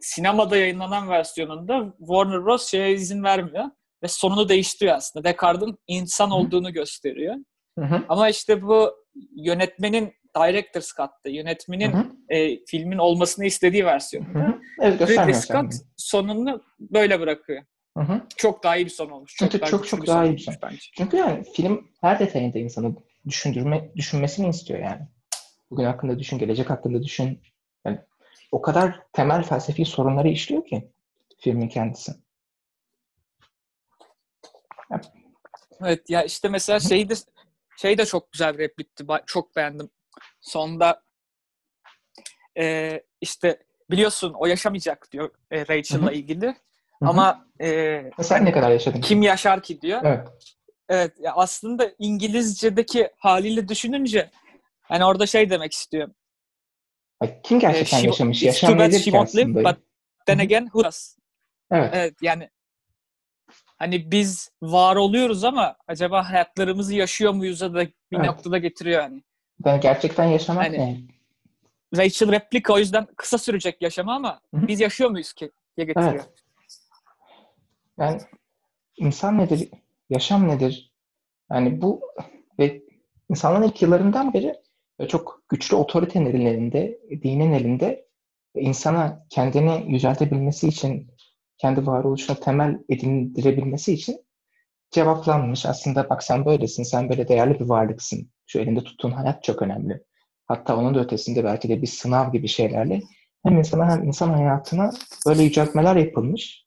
sinemada 0.00 0.56
yayınlanan 0.56 1.08
versiyonunda 1.08 1.94
Warner 1.98 2.44
Bros. 2.44 2.68
şeye 2.70 2.92
izin 2.92 3.22
vermiyor 3.22 3.64
ve 4.02 4.08
sonunu 4.08 4.48
değiştiriyor 4.48 4.96
aslında. 4.96 5.24
Descartes'in 5.28 5.78
insan 5.86 6.30
Hı. 6.30 6.34
olduğunu 6.34 6.72
gösteriyor. 6.72 7.34
hı 7.78 7.84
hı, 7.84 8.04
Ama 8.08 8.28
işte 8.28 8.62
bu 8.62 8.90
yönetmenin 9.36 10.12
Director's 10.36 10.88
Cut'ta, 10.88 11.28
yönetmenin 11.30 11.92
hı 11.92 11.96
hı, 11.98 12.06
e, 12.34 12.64
filmin 12.66 12.98
olmasını 12.98 13.44
istediği 13.44 13.82
hı 13.82 13.86
versiyonunda 13.86 14.38
hı. 14.38 14.60
Evet 14.80 15.00
Ridley 15.00 15.34
Scott 15.34 15.72
sonunu 15.96 16.62
böyle 16.80 17.20
bırakıyor. 17.20 17.62
Hı 17.96 18.04
hı. 18.04 18.22
Çok 18.36 18.64
daha 18.64 18.76
iyi 18.76 18.84
bir 18.84 18.90
son 18.90 19.10
olmuş. 19.10 19.34
Çok 19.36 19.60
daha 19.60 19.70
çok- 19.70 19.88
çok 19.88 20.02
bir 20.02 20.06
daha 20.06 20.18
son 20.24 20.24
iyi 20.32 20.36
bir 20.36 20.46
olmuş 20.48 20.58
bence. 20.62 20.86
Çünkü 20.96 21.16
yani 21.16 21.44
film 21.56 21.90
her 22.00 22.18
detayında 22.18 22.58
insanı 22.58 22.96
düşündürme, 23.28 23.90
düşünmesini 23.96 24.48
istiyor 24.48 24.80
yani. 24.80 25.02
Bugün 25.70 25.84
hakkında 25.84 26.18
düşün, 26.18 26.38
gelecek 26.38 26.70
hakkında 26.70 27.02
düşün. 27.02 27.40
Yani 27.84 27.98
o 28.52 28.62
kadar 28.62 29.00
temel 29.12 29.42
felsefi 29.42 29.84
sorunları 29.84 30.28
işliyor 30.28 30.66
ki 30.66 30.90
filmin 31.38 31.68
kendisi. 31.68 32.12
Evet 35.80 36.10
ya 36.10 36.22
işte 36.22 36.48
mesela 36.48 36.80
şey 36.80 37.08
de 37.08 37.14
şey 37.76 37.98
de 37.98 38.06
çok 38.06 38.32
güzel 38.32 38.54
bir 38.54 38.58
replikti. 38.58 39.04
Çok 39.26 39.56
beğendim. 39.56 39.90
Sonda 40.40 41.02
e, 42.58 43.00
işte 43.20 43.62
biliyorsun 43.90 44.32
o 44.38 44.46
yaşamayacak 44.46 45.12
diyor 45.12 45.30
e, 45.50 45.60
Rachel'la 45.60 46.12
ilgili. 46.12 46.56
Ama 47.00 47.46
e, 47.60 48.10
Sen 48.22 48.44
ne 48.44 48.52
kadar 48.52 48.70
yaşadın? 48.70 49.00
kim 49.00 49.22
yaşar 49.22 49.62
ki 49.62 49.80
diyor. 49.80 50.00
Evet. 50.04 50.28
Evet 50.88 51.14
ya 51.20 51.32
aslında 51.34 51.90
İngilizce'deki 51.98 53.10
haliyle 53.18 53.68
düşününce 53.68 54.30
hani 54.82 55.04
orada 55.04 55.26
şey 55.26 55.50
demek 55.50 55.72
istiyor. 55.72 56.08
Kim 57.42 57.60
gerçekten 57.60 57.98
she- 58.00 58.06
yaşamış? 58.06 58.42
Yaşam 58.42 58.78
nedir 58.78 59.02
ki 59.02 59.10
live, 59.12 59.18
aslında? 59.18 59.64
but 59.64 59.78
then 60.26 60.38
again 60.38 60.64
who 60.64 60.84
does? 60.84 61.16
Evet. 61.70 61.90
Evet 61.94 62.14
yani 62.22 62.50
hani 63.78 64.10
biz 64.10 64.50
var 64.62 64.96
oluyoruz 64.96 65.44
ama 65.44 65.76
acaba 65.86 66.30
hayatlarımızı 66.30 66.94
yaşıyor 66.94 67.32
muyuz 67.32 67.60
da 67.60 67.74
bir 67.74 67.92
Evet. 68.12 68.26
noktada 68.26 68.58
getiriyor 68.58 69.02
hani. 69.02 69.22
Ben 69.64 69.80
gerçekten 69.80 70.24
yaşamak 70.24 70.64
Hani- 70.64 70.78
ne? 70.78 70.98
Rachel 71.96 72.32
Replica 72.32 72.74
o 72.74 72.78
yüzden 72.78 73.06
kısa 73.16 73.38
sürecek 73.38 73.82
yaşamı 73.82 74.12
ama 74.14 74.40
Hı 74.54 74.60
hı. 74.60 74.68
biz 74.68 74.80
yaşıyor 74.80 75.10
muyuz 75.10 75.32
ki 75.32 75.50
diye 75.76 75.86
getiriyor. 75.86 76.12
Evet. 76.12 76.28
Yani 77.98 78.20
insan 78.96 79.38
nedir? 79.38 79.68
Yaşam 80.10 80.48
nedir? 80.48 80.92
Yani 81.50 81.80
bu 81.82 82.00
ve 82.58 82.82
insanların 83.30 83.62
ilk 83.62 83.82
yıllarından 83.82 84.32
beri 84.34 84.54
çok 85.08 85.42
güçlü 85.48 85.76
otoritenin 85.76 86.46
elinde, 86.46 86.98
dinin 87.22 87.52
elinde 87.52 88.08
insana 88.54 89.26
kendini 89.30 89.92
yüceltebilmesi 89.92 90.68
için, 90.68 91.10
kendi 91.58 91.86
varoluşuna 91.86 92.36
temel 92.36 92.78
edindirebilmesi 92.88 93.92
için 93.92 94.24
cevaplanmış. 94.90 95.66
Aslında 95.66 96.10
bak 96.10 96.22
sen 96.22 96.44
böylesin, 96.44 96.82
sen 96.82 97.08
böyle 97.08 97.28
değerli 97.28 97.60
bir 97.60 97.64
varlıksın. 97.64 98.30
Şu 98.46 98.58
elinde 98.58 98.84
tuttuğun 98.84 99.10
hayat 99.10 99.44
çok 99.44 99.62
önemli. 99.62 100.02
Hatta 100.46 100.76
onun 100.76 100.94
da 100.94 101.00
ötesinde 101.00 101.44
belki 101.44 101.68
de 101.68 101.82
bir 101.82 101.86
sınav 101.86 102.32
gibi 102.32 102.48
şeylerle 102.48 103.00
hem 103.44 103.58
insana 103.58 103.90
hem 103.90 104.04
insan 104.04 104.28
hayatına 104.28 104.90
böyle 105.26 105.42
yüceltmeler 105.42 105.96
yapılmış. 105.96 106.66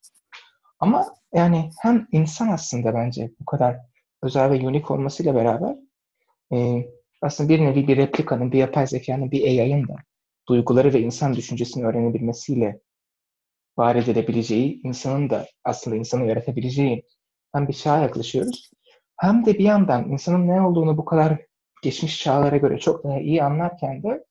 Ama 0.80 1.14
yani 1.34 1.70
hem 1.82 2.06
insan 2.12 2.48
aslında 2.48 2.94
bence 2.94 3.30
bu 3.40 3.44
kadar 3.44 3.76
özel 4.22 4.50
ve 4.50 4.66
unik 4.66 4.90
olmasıyla 4.90 5.34
beraber 5.34 5.76
e, 6.52 6.86
aslında 7.22 7.48
bir 7.48 7.60
nevi 7.60 7.88
bir 7.88 7.96
replikanın, 7.96 8.52
bir 8.52 8.58
yapay 8.58 8.86
zekanın, 8.86 9.30
bir 9.30 9.44
AI'ın 9.44 9.88
da 9.88 9.96
duyguları 10.48 10.92
ve 10.92 11.00
insan 11.00 11.34
düşüncesini 11.34 11.84
öğrenebilmesiyle 11.84 12.80
var 13.78 13.96
edilebileceği, 13.96 14.80
insanın 14.84 15.30
da 15.30 15.46
aslında 15.64 15.96
insanı 15.96 16.26
yaratabileceği 16.26 17.06
hem 17.52 17.68
bir 17.68 17.72
çağa 17.72 17.98
yaklaşıyoruz. 17.98 18.70
Hem 19.16 19.46
de 19.46 19.54
bir 19.54 19.64
yandan 19.64 20.08
insanın 20.08 20.48
ne 20.48 20.62
olduğunu 20.62 20.98
bu 20.98 21.04
kadar 21.04 21.38
geçmiş 21.82 22.22
çağlara 22.22 22.56
göre 22.56 22.78
çok 22.78 23.04
daha 23.04 23.20
iyi 23.20 23.42
anlarken 23.42 24.02
de 24.02 24.24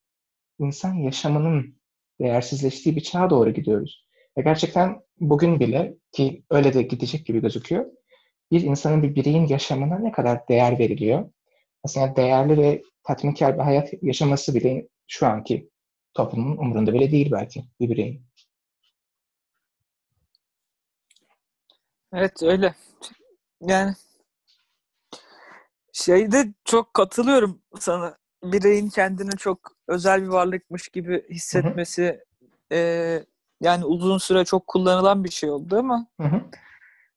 insan 0.59 0.93
yaşamının 0.93 1.81
değersizleştiği 2.21 2.95
bir 2.95 3.01
çağa 3.01 3.29
doğru 3.29 3.49
gidiyoruz. 3.49 4.05
Ve 4.37 4.41
gerçekten 4.41 5.01
bugün 5.19 5.59
bile 5.59 5.95
ki 6.11 6.43
öyle 6.49 6.73
de 6.73 6.81
gidecek 6.81 7.25
gibi 7.25 7.41
gözüküyor. 7.41 7.85
Bir 8.51 8.61
insanın 8.61 9.03
bir 9.03 9.15
bireyin 9.15 9.47
yaşamına 9.47 9.99
ne 9.99 10.11
kadar 10.11 10.47
değer 10.47 10.79
veriliyor? 10.79 11.29
Aslında 11.83 12.15
değerli 12.15 12.57
ve 12.57 12.81
tatminkar 13.03 13.57
bir 13.57 13.63
hayat 13.63 13.89
yaşaması 14.01 14.55
bile 14.55 14.87
şu 15.07 15.27
anki 15.27 15.69
toplumun 16.13 16.57
umurunda 16.57 16.93
bile 16.93 17.11
değil 17.11 17.31
belki 17.31 17.63
bir 17.79 17.89
bireyin. 17.89 18.30
Evet 22.13 22.43
öyle. 22.43 22.75
Yani 23.61 23.93
şeyde 25.93 26.53
çok 26.65 26.93
katılıyorum 26.93 27.61
sana. 27.79 28.17
Bireyin 28.43 28.89
kendini 28.89 29.31
çok 29.37 29.59
özel 29.87 30.21
bir 30.23 30.27
varlıkmış 30.27 30.89
gibi 30.89 31.29
hissetmesi 31.29 32.23
e, 32.71 32.77
yani 33.61 33.85
uzun 33.85 34.17
süre 34.17 34.45
çok 34.45 34.67
kullanılan 34.67 35.23
bir 35.23 35.31
şey 35.31 35.49
oldu 35.49 35.77
ama 35.79 36.07
Hı 36.21 36.27
hı. 36.27 36.41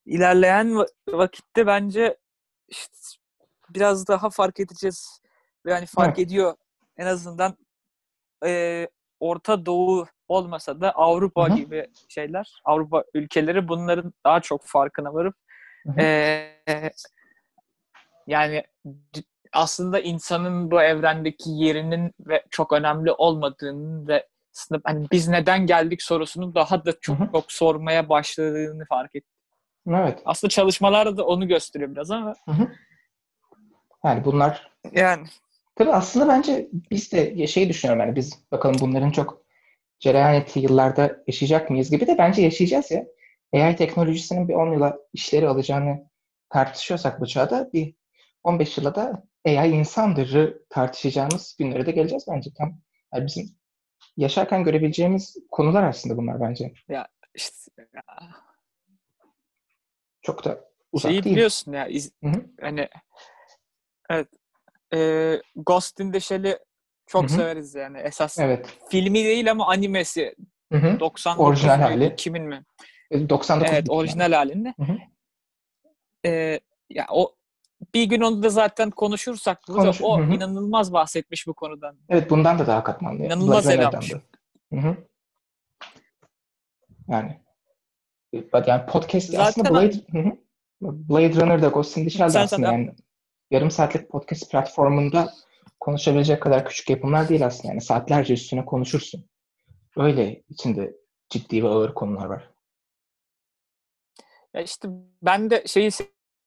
ilerleyen 0.07 0.67
va- 0.69 0.89
vakitte 1.09 1.67
bence 1.67 2.17
işte 2.69 2.93
biraz 3.69 4.07
daha 4.09 4.31
fark 4.31 4.61
edeceğiz. 4.61 5.21
Yani 5.67 5.87
fark 5.87 6.19
Evet. 6.19 6.27
ediyor 6.27 6.55
en 6.97 7.07
azından 7.07 7.57
e, 8.45 8.89
Orta 9.21 9.67
Doğu 9.67 10.07
olmasa 10.29 10.81
da 10.81 10.91
Avrupa 10.91 11.49
Hı 11.49 11.53
hı. 11.53 11.57
gibi 11.57 11.87
şeyler, 12.09 12.61
Avrupa 12.65 13.05
ülkeleri 13.15 13.69
bunların 13.69 14.13
daha 14.25 14.41
çok 14.41 14.65
farkına 14.65 15.15
varıp 15.15 15.35
e, 15.99 16.51
yani 18.27 18.65
aslında 19.53 20.01
insanın 20.01 20.71
bu 20.71 20.83
evrendeki 20.83 21.51
yerinin 21.51 22.13
ve 22.21 22.45
çok 22.51 22.73
önemli 22.73 23.13
olmadığını 23.13 24.09
ve 24.09 24.27
aslında 24.55 24.81
hani 24.85 25.07
biz 25.13 25.29
neden 25.29 25.67
geldik 25.67 26.03
sorusunu 26.03 26.55
daha 26.55 26.85
da 26.85 27.01
çok, 27.01 27.19
Hı 27.19 27.25
hı. 27.25 27.29
çok 27.33 27.53
sormaya 27.53 28.09
başladığını 28.09 28.85
fark 28.85 29.15
ettim. 29.17 29.31
Evet. 29.89 30.23
Aslında 30.25 30.49
çalışmalar 30.49 31.17
da 31.17 31.27
onu 31.27 31.49
gösteriyor 31.49 31.91
biraz 31.91 32.11
ama 32.11 32.35
Hı 32.45 32.53
hı. 32.53 32.69
Yani 34.05 34.25
bunlar 34.25 34.71
yani 34.93 35.27
tabii 35.77 35.93
aslında 35.93 36.29
bence 36.29 36.69
biz 36.91 37.13
de 37.13 37.47
şey 37.47 37.69
düşünüyorum 37.69 38.07
yani 38.07 38.17
biz 38.17 38.43
bakalım 38.53 38.77
bunların 38.81 39.11
çok 39.11 39.44
cereyan 40.05 40.35
ettiği 40.35 40.61
yıllarda 40.61 41.23
yaşayacak 41.27 41.71
mıyız 41.71 41.91
gibi 41.91 42.07
de 42.07 42.19
bence 42.19 42.43
yaşayacağız 42.43 42.91
ya. 42.91 43.05
AI 43.55 43.77
teknolojisinin 43.77 44.49
bir 44.49 44.55
10 44.55 44.73
yıla 44.73 44.99
işleri 45.13 45.49
alacağını 45.49 46.11
tartışıyorsak 46.51 47.21
bu 47.21 47.27
çağda 47.27 47.71
bir 47.73 47.95
15 48.43 48.79
yıla 48.79 48.95
da 48.95 49.25
AI 49.47 49.71
insandırı 49.71 50.65
tartışacağımız 50.71 51.57
günlere 51.59 51.87
de 51.87 51.91
geleceğiz 51.93 52.25
bence. 52.31 52.51
Tam 52.59 52.81
yani 53.15 53.27
bizim 53.27 53.47
yaşarken 54.17 54.65
görebileceğimiz 54.65 55.37
konular 55.51 55.83
aslında 55.83 56.17
bunlar 56.17 56.41
bence. 56.41 56.73
işte 57.35 57.73
Çok 60.23 60.45
da 60.45 60.65
uzak 60.93 61.13
şeyi 61.13 61.23
değil. 61.25 61.37
biliyorsun 61.37 61.73
ya 61.73 61.87
iz- 61.87 62.13
hani 62.61 62.89
evet 64.11 64.29
e, 64.95 65.31
Ghost 65.57 66.01
in 66.01 66.13
the 66.13 66.21
Shell'i 66.21 66.59
çok 67.07 67.23
Hı 67.23 67.27
hı. 67.27 67.31
severiz 67.37 67.75
yani 67.75 67.99
esas 67.99 68.39
Evet. 68.39 68.79
filmi 68.91 69.25
değil 69.25 69.51
ama 69.51 69.67
animesi 69.69 70.35
Hı 70.73 70.79
hı. 70.79 71.01
99 71.01 71.47
Orijinal 71.47 71.81
hali. 71.81 72.07
2000 72.07 72.43
mi? 72.43 72.65
99 73.29 73.73
Evet 73.73 73.87
büyük 73.87 73.99
orijinal 73.99 74.33
halinde. 74.33 74.75
Hı 74.77 74.83
hı. 74.83 74.97
Ee, 76.27 76.61
ya 76.91 77.07
o 77.11 77.35
bir 77.95 78.05
gün 78.05 78.21
onu 78.21 78.43
da 78.43 78.49
zaten 78.49 78.91
konuşursak 78.91 79.59
burada 79.69 79.83
Konuş- 79.83 80.03
o 80.03 80.19
Hı 80.19 80.23
hı. 80.25 80.35
inanılmaz 80.35 80.93
bahsetmiş 80.93 81.47
bu 81.47 81.55
konudan. 81.55 81.97
Evet 82.09 82.31
bundan 82.31 82.59
da 82.59 82.67
daha 82.67 82.85
katmanlı. 82.85 83.25
İnanılmaz 83.25 83.67
ele 83.67 83.87
almış. 83.87 84.13
da. 84.13 84.21
Hı 84.73 84.77
hı. 84.81 84.97
Yani 87.09 87.41
bak 88.53 88.69
yani 88.69 88.87
podcast 88.87 89.27
Zaten- 89.31 89.45
aslında 89.45 89.71
Blade. 89.71 89.95
Blade 90.83 91.41
Runner'da 91.41 91.69
Ghost 91.69 91.97
in 91.97 92.05
the 92.05 92.11
Shell'da 92.11 92.41
aslında 92.41 92.73
yani 92.73 92.95
yarım 93.51 93.71
saatlik 93.71 94.11
podcast 94.11 94.51
platformunda 94.51 95.33
konuşabilecek 95.81 96.43
kadar 96.43 96.65
küçük 96.69 96.91
yapımlar 96.91 97.29
değil 97.29 97.47
aslında. 97.47 97.69
Yani 97.69 97.81
saatlerce 97.81 98.35
üstüne 98.35 98.65
konuşursun. 98.65 99.25
Öyle 99.97 100.43
içinde 100.49 100.97
ciddi 101.29 101.65
ve 101.65 101.69
ağır 101.69 101.95
konular 101.95 102.27
var. 102.27 102.51
Ya 104.55 104.63
işte 104.63 104.89
ben 105.23 105.51
de 105.51 105.65
şeyi 105.67 105.91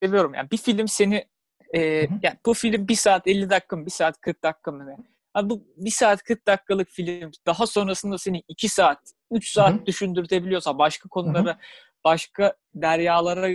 seviyorum. 0.04 0.34
Yani 0.34 0.52
bir 0.52 0.58
film 0.58 0.88
seni 0.88 1.28
e, 1.74 2.02
Hı 2.02 2.14
hı. 2.14 2.20
yani 2.24 2.36
bu 2.46 2.54
film 2.54 2.88
1 2.88 2.96
saat 2.96 3.28
50 3.28 3.50
dakika 3.50 3.76
mı 3.76 3.86
1 3.86 3.92
saat 3.92 4.22
40 4.22 4.44
dakika 4.44 4.72
mı? 4.72 4.98
Abi 5.34 5.50
bu 5.50 5.64
1 5.78 5.92
saat 5.92 6.24
40 6.24 6.48
dakikalık 6.48 6.90
film 6.90 7.32
daha 7.46 7.68
sonrasında 7.68 8.18
seni 8.18 8.44
2 8.48 8.70
saat 8.70 9.00
3 9.32 9.52
saat 9.52 9.74
Hı 9.74 9.78
hı. 9.78 9.86
düşündürtebiliyorsa 9.86 10.78
başka 10.78 11.10
konulara 11.10 11.60
başka 12.04 12.56
deryalara 12.76 13.50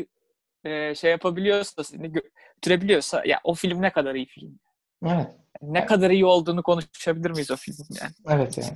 e, 0.64 0.94
şey 0.94 1.10
yapabiliyorsa 1.10 1.84
seni 1.84 2.12
götürebiliyorsa 2.12 3.22
ya 3.26 3.40
o 3.44 3.54
film 3.54 3.82
ne 3.82 3.92
kadar 3.92 4.14
iyi 4.14 4.26
film. 4.26 4.58
Evet. 5.06 5.26
Ne 5.62 5.86
kadar 5.86 6.10
iyi 6.10 6.24
olduğunu 6.24 6.62
konuşabilir 6.62 7.30
miyiz 7.30 7.50
o 7.50 7.56
filmin 7.56 8.00
yani? 8.00 8.12
Evet 8.28 8.58
yani. 8.58 8.74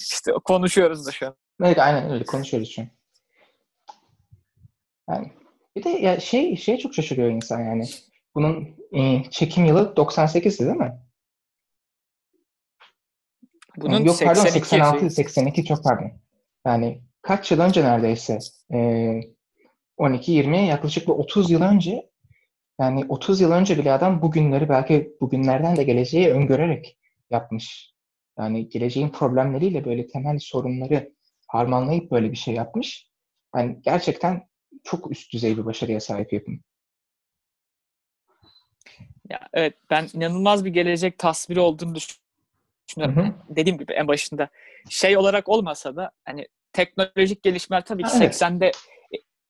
İşte 0.00 0.32
konuşuyoruz 0.44 1.06
da 1.06 1.12
şu 1.12 1.26
an. 1.26 1.36
Evet 1.62 1.78
aynen 1.78 2.10
öyle 2.10 2.24
konuşuyoruz 2.24 2.70
şu 2.70 2.82
an. 2.82 2.88
Yani 5.10 5.32
bir 5.76 5.84
de 5.84 5.88
ya 5.88 6.20
şey 6.20 6.56
şey 6.56 6.78
çok 6.78 6.94
şaşırıyor 6.94 7.30
insan 7.30 7.60
yani. 7.60 7.88
Bunun 8.34 8.76
e, 8.92 9.30
çekim 9.30 9.64
yılı 9.64 9.94
98'di 9.96 10.66
değil 10.66 10.76
mi? 10.76 11.00
Bunun 13.76 14.04
Yok 14.04 14.16
pardon 14.24 14.40
82 14.40 14.68
86, 14.68 15.00
şey- 15.00 15.10
82 15.10 15.64
çok 15.64 15.84
pardon. 15.84 16.12
Yani 16.66 17.02
kaç 17.22 17.52
yıl 17.52 17.60
önce 17.60 17.84
neredeyse? 17.84 18.38
Ee, 18.72 19.20
12, 19.96 20.32
20 20.32 20.66
yaklaşık 20.66 21.08
bir 21.08 21.12
30 21.12 21.50
yıl 21.50 21.62
önce 21.62 22.10
yani 22.80 23.04
30 23.08 23.40
yıl 23.40 23.52
önce 23.52 23.78
bile 23.78 23.92
adam 23.92 24.22
bugünleri 24.22 24.68
belki 24.68 25.16
bugünlerden 25.20 25.76
de 25.76 25.82
geleceği 25.82 26.28
öngörerek 26.28 26.98
yapmış. 27.30 27.94
Yani 28.38 28.68
geleceğin 28.68 29.08
problemleriyle 29.08 29.84
böyle 29.84 30.06
temel 30.06 30.38
sorunları 30.38 31.12
harmanlayıp 31.48 32.10
böyle 32.10 32.30
bir 32.30 32.36
şey 32.36 32.54
yapmış. 32.54 33.08
Yani 33.56 33.78
gerçekten 33.82 34.48
çok 34.84 35.10
üst 35.10 35.32
düzey 35.32 35.56
bir 35.56 35.64
başarıya 35.64 36.00
sahip 36.00 36.32
yapım. 36.32 36.60
Ya, 39.30 39.48
evet 39.52 39.74
ben 39.90 40.08
inanılmaz 40.14 40.64
bir 40.64 40.70
gelecek 40.70 41.18
tasviri 41.18 41.60
olduğunu 41.60 41.94
düşünüyorum. 41.94 43.16
Hı 43.16 43.28
hı. 43.28 43.34
Dediğim 43.56 43.78
gibi 43.78 43.92
en 43.92 44.08
başında 44.08 44.48
şey 44.90 45.16
olarak 45.16 45.48
olmasa 45.48 45.96
da 45.96 46.10
hani 46.24 46.48
teknolojik 46.72 47.42
gelişmeler 47.42 47.84
tabii 47.84 48.02
ki 48.02 48.10
evet. 48.16 48.42
80'de 48.42 48.72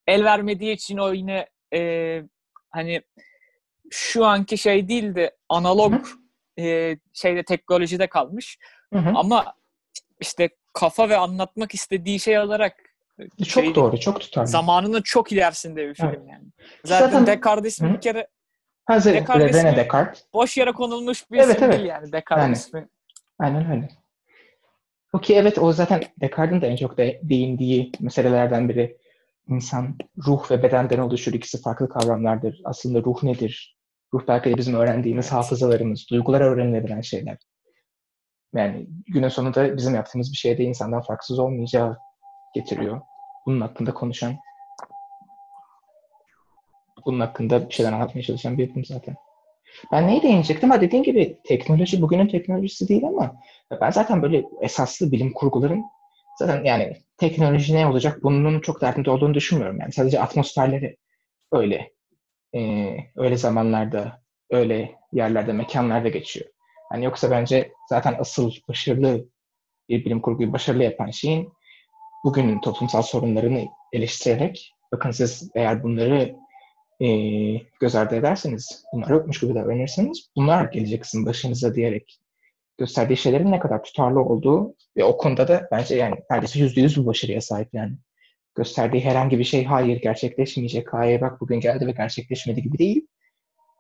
el 0.06 0.24
vermediği 0.24 0.72
için 0.72 0.98
o 0.98 1.12
yine 1.12 1.46
e, 1.74 2.22
hani 2.74 3.02
şu 3.90 4.24
anki 4.24 4.58
şey 4.58 4.88
değil 4.88 5.14
de 5.14 5.37
analog 5.48 6.06
e, 6.58 6.96
şeyde 7.12 7.42
teknolojide 7.42 8.06
kalmış. 8.06 8.58
Hı 8.92 8.98
hı. 8.98 9.12
Ama 9.14 9.54
işte 10.20 10.48
kafa 10.72 11.08
ve 11.08 11.16
anlatmak 11.16 11.74
istediği 11.74 12.20
şey 12.20 12.38
olarak 12.38 12.76
Çok 13.38 13.64
şey- 13.64 13.74
doğru, 13.74 14.00
çok 14.00 14.20
tutarlı. 14.20 14.46
zamanının 14.48 15.02
çok 15.02 15.32
ilerisinde 15.32 15.88
bir 15.88 15.94
film 15.94 16.08
Evet. 16.08 16.20
yani. 16.30 16.44
Zaten, 16.84 17.06
Zaten- 17.10 17.26
Descartes 17.26 17.72
ismi 17.74 17.94
bir 17.94 18.00
kere 18.00 18.26
Ha, 18.87 18.96
Ze- 18.96 19.14
Descartes 19.14 19.56
ismi- 19.56 19.76
Descartes. 19.76 20.24
boş 20.34 20.56
yere 20.56 20.72
konulmuş 20.72 21.30
bir 21.30 21.38
Evet, 21.38 21.48
isim 21.56 21.64
evet. 21.64 21.74
değil 21.78 21.88
yani 21.88 22.12
Descartes 22.12 22.42
Yani. 22.44 22.52
ismi. 22.52 22.88
Aynen 23.38 23.70
öyle. 23.70 23.88
Okey 25.12 25.38
evet 25.38 25.58
o 25.58 25.72
zaten 25.72 26.02
Descartes'in 26.20 26.60
de 26.60 26.66
en 26.68 26.76
çok 26.76 26.98
de 26.98 27.20
değindiği 27.22 27.92
meselelerden 28.00 28.68
biri. 28.68 28.96
İnsan 29.48 29.96
ruh 30.26 30.50
ve 30.50 30.62
bedenden 30.62 30.98
oluşur. 30.98 31.33
İkisi 31.33 31.62
farklı 31.62 31.88
kavramlardır. 31.88 32.61
Aslında 32.64 33.02
ruh 33.02 33.22
nedir? 33.22 33.78
Ruh 34.14 34.22
belki 34.28 34.50
de 34.50 34.57
bizim 34.57 34.74
öğrendiğimiz 34.74 35.33
hafızalarımız, 35.33 36.07
duygular 36.11 36.40
öğrenilebilen 36.40 37.00
şeyler. 37.00 37.38
Yani 38.54 38.87
günün 39.07 39.28
sonunda 39.28 39.76
bizim 39.76 39.94
yaptığımız 39.94 40.33
bir 40.33 40.37
şeyde 40.37 40.64
insandan 40.64 41.02
farksız 41.02 41.38
olmayacağı 41.38 41.98
getiriyor. 42.54 43.00
Bunun 43.46 43.61
hakkında 43.61 43.94
konuşan, 43.94 44.37
bunun 47.07 47.20
hakkında 47.20 47.68
bir 47.68 47.74
şeyler 47.74 47.92
anlatmaya 47.92 48.22
çalışan 48.22 48.59
bir 48.59 48.68
yapım 48.68 48.85
zaten. 48.85 49.16
Ben 49.92 50.07
neyi 50.07 50.22
değinecektim? 50.22 50.70
Ha 50.70 50.80
dediğin 50.80 51.02
gibi 51.02 51.38
teknoloji 51.44 52.02
bugünün 52.02 52.28
teknolojisi 52.28 52.88
değil 52.88 53.07
ama 53.07 53.37
ben 53.80 53.90
zaten 53.90 54.22
böyle 54.22 54.44
esaslı 54.61 55.12
bilim 55.12 55.33
kurguların 55.33 55.85
zaten 56.38 56.64
yani 56.64 56.96
teknoloji 57.16 57.74
ne 57.74 57.87
olacak 57.87 58.22
bunun 58.22 58.61
çok 58.61 58.81
derdinde 58.81 59.11
olduğunu 59.11 59.35
düşünmüyorum. 59.35 59.81
Yani 59.81 59.92
sadece 59.92 60.20
atmosferleri 60.20 60.96
öyle 61.53 61.90
e, 62.55 62.96
öyle 63.16 63.37
zamanlarda 63.37 64.22
öyle 64.50 64.94
yerlerde 65.12 65.53
mekanlarda 65.53 66.09
geçiyor. 66.09 66.46
Yani 66.92 67.05
yoksa 67.05 67.31
bence 67.31 67.72
zaten 67.88 68.16
asıl 68.18 68.53
başarılı 68.68 69.29
bir 69.88 70.05
bilim 70.05 70.20
kurguyu 70.20 70.53
başarılı 70.53 70.83
yapan 70.83 71.11
şeyin 71.11 71.53
bugünün 72.24 72.61
toplumsal 72.61 73.03
sorunlarını 73.03 73.66
eleştirerek 73.92 74.72
bakın 74.92 75.11
siz 75.11 75.50
eğer 75.55 75.83
bunları 75.83 76.37
e, 77.00 77.09
göz 77.81 77.94
ardı 77.94 78.14
ederseniz, 78.16 78.85
bunlar 78.92 79.11
yokmuş 79.11 79.40
gibi 79.40 79.55
davranırsanız 79.55 80.31
bunlar 80.37 80.64
gelecek 80.64 81.07
sizin 81.07 81.27
başınıza 81.27 81.74
diyerek 81.74 82.20
gösterdiği 82.78 83.16
şeylerin 83.16 83.52
ne 83.52 83.58
kadar 83.58 83.82
tutarlı 83.82 84.20
olduğu 84.20 84.74
ve 84.96 85.04
o 85.04 85.16
konuda 85.16 85.48
da 85.48 85.68
bence 85.72 85.96
yani 85.96 86.14
neredeyse 86.30 86.58
yüzde 86.58 86.80
yüz 86.80 87.00
bir 87.00 87.06
başarıya 87.06 87.40
sahip 87.40 87.68
yani. 87.72 87.92
Gösterdiği 88.54 89.04
herhangi 89.04 89.38
bir 89.38 89.44
şey 89.44 89.64
hayır 89.64 90.00
gerçekleşmeyecek, 90.02 90.92
hayır 90.92 91.20
bak 91.20 91.40
bugün 91.40 91.60
geldi 91.60 91.87
ve 91.87 91.90
gerçekleşmedi 91.90 92.62
gibi 92.62 92.78
değil. 92.78 93.06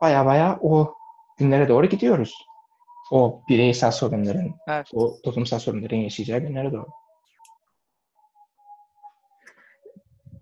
Baya 0.00 0.26
baya 0.26 0.58
o 0.62 0.94
günlere 1.38 1.68
doğru 1.68 1.86
gidiyoruz. 1.86 2.34
O 3.12 3.42
bireysel 3.48 3.90
sorunların, 3.90 4.54
Evet. 4.68 4.86
o 4.92 5.16
toplumsal 5.24 5.58
sorunların 5.58 5.96
yaşayacağı 5.96 6.38
günlere 6.38 6.72
doğru. 6.72 6.86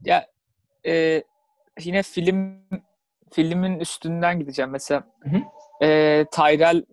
Ya 0.04 0.26
e, 0.86 1.22
yine 1.80 2.02
film 2.02 2.62
filmin 3.32 3.80
üstünden 3.80 4.38
gideceğim 4.38 4.70
mesela. 4.70 5.02
Hı 5.20 5.30
hı. 5.30 5.42
E, 5.86 6.24
Tyrell 6.32 6.84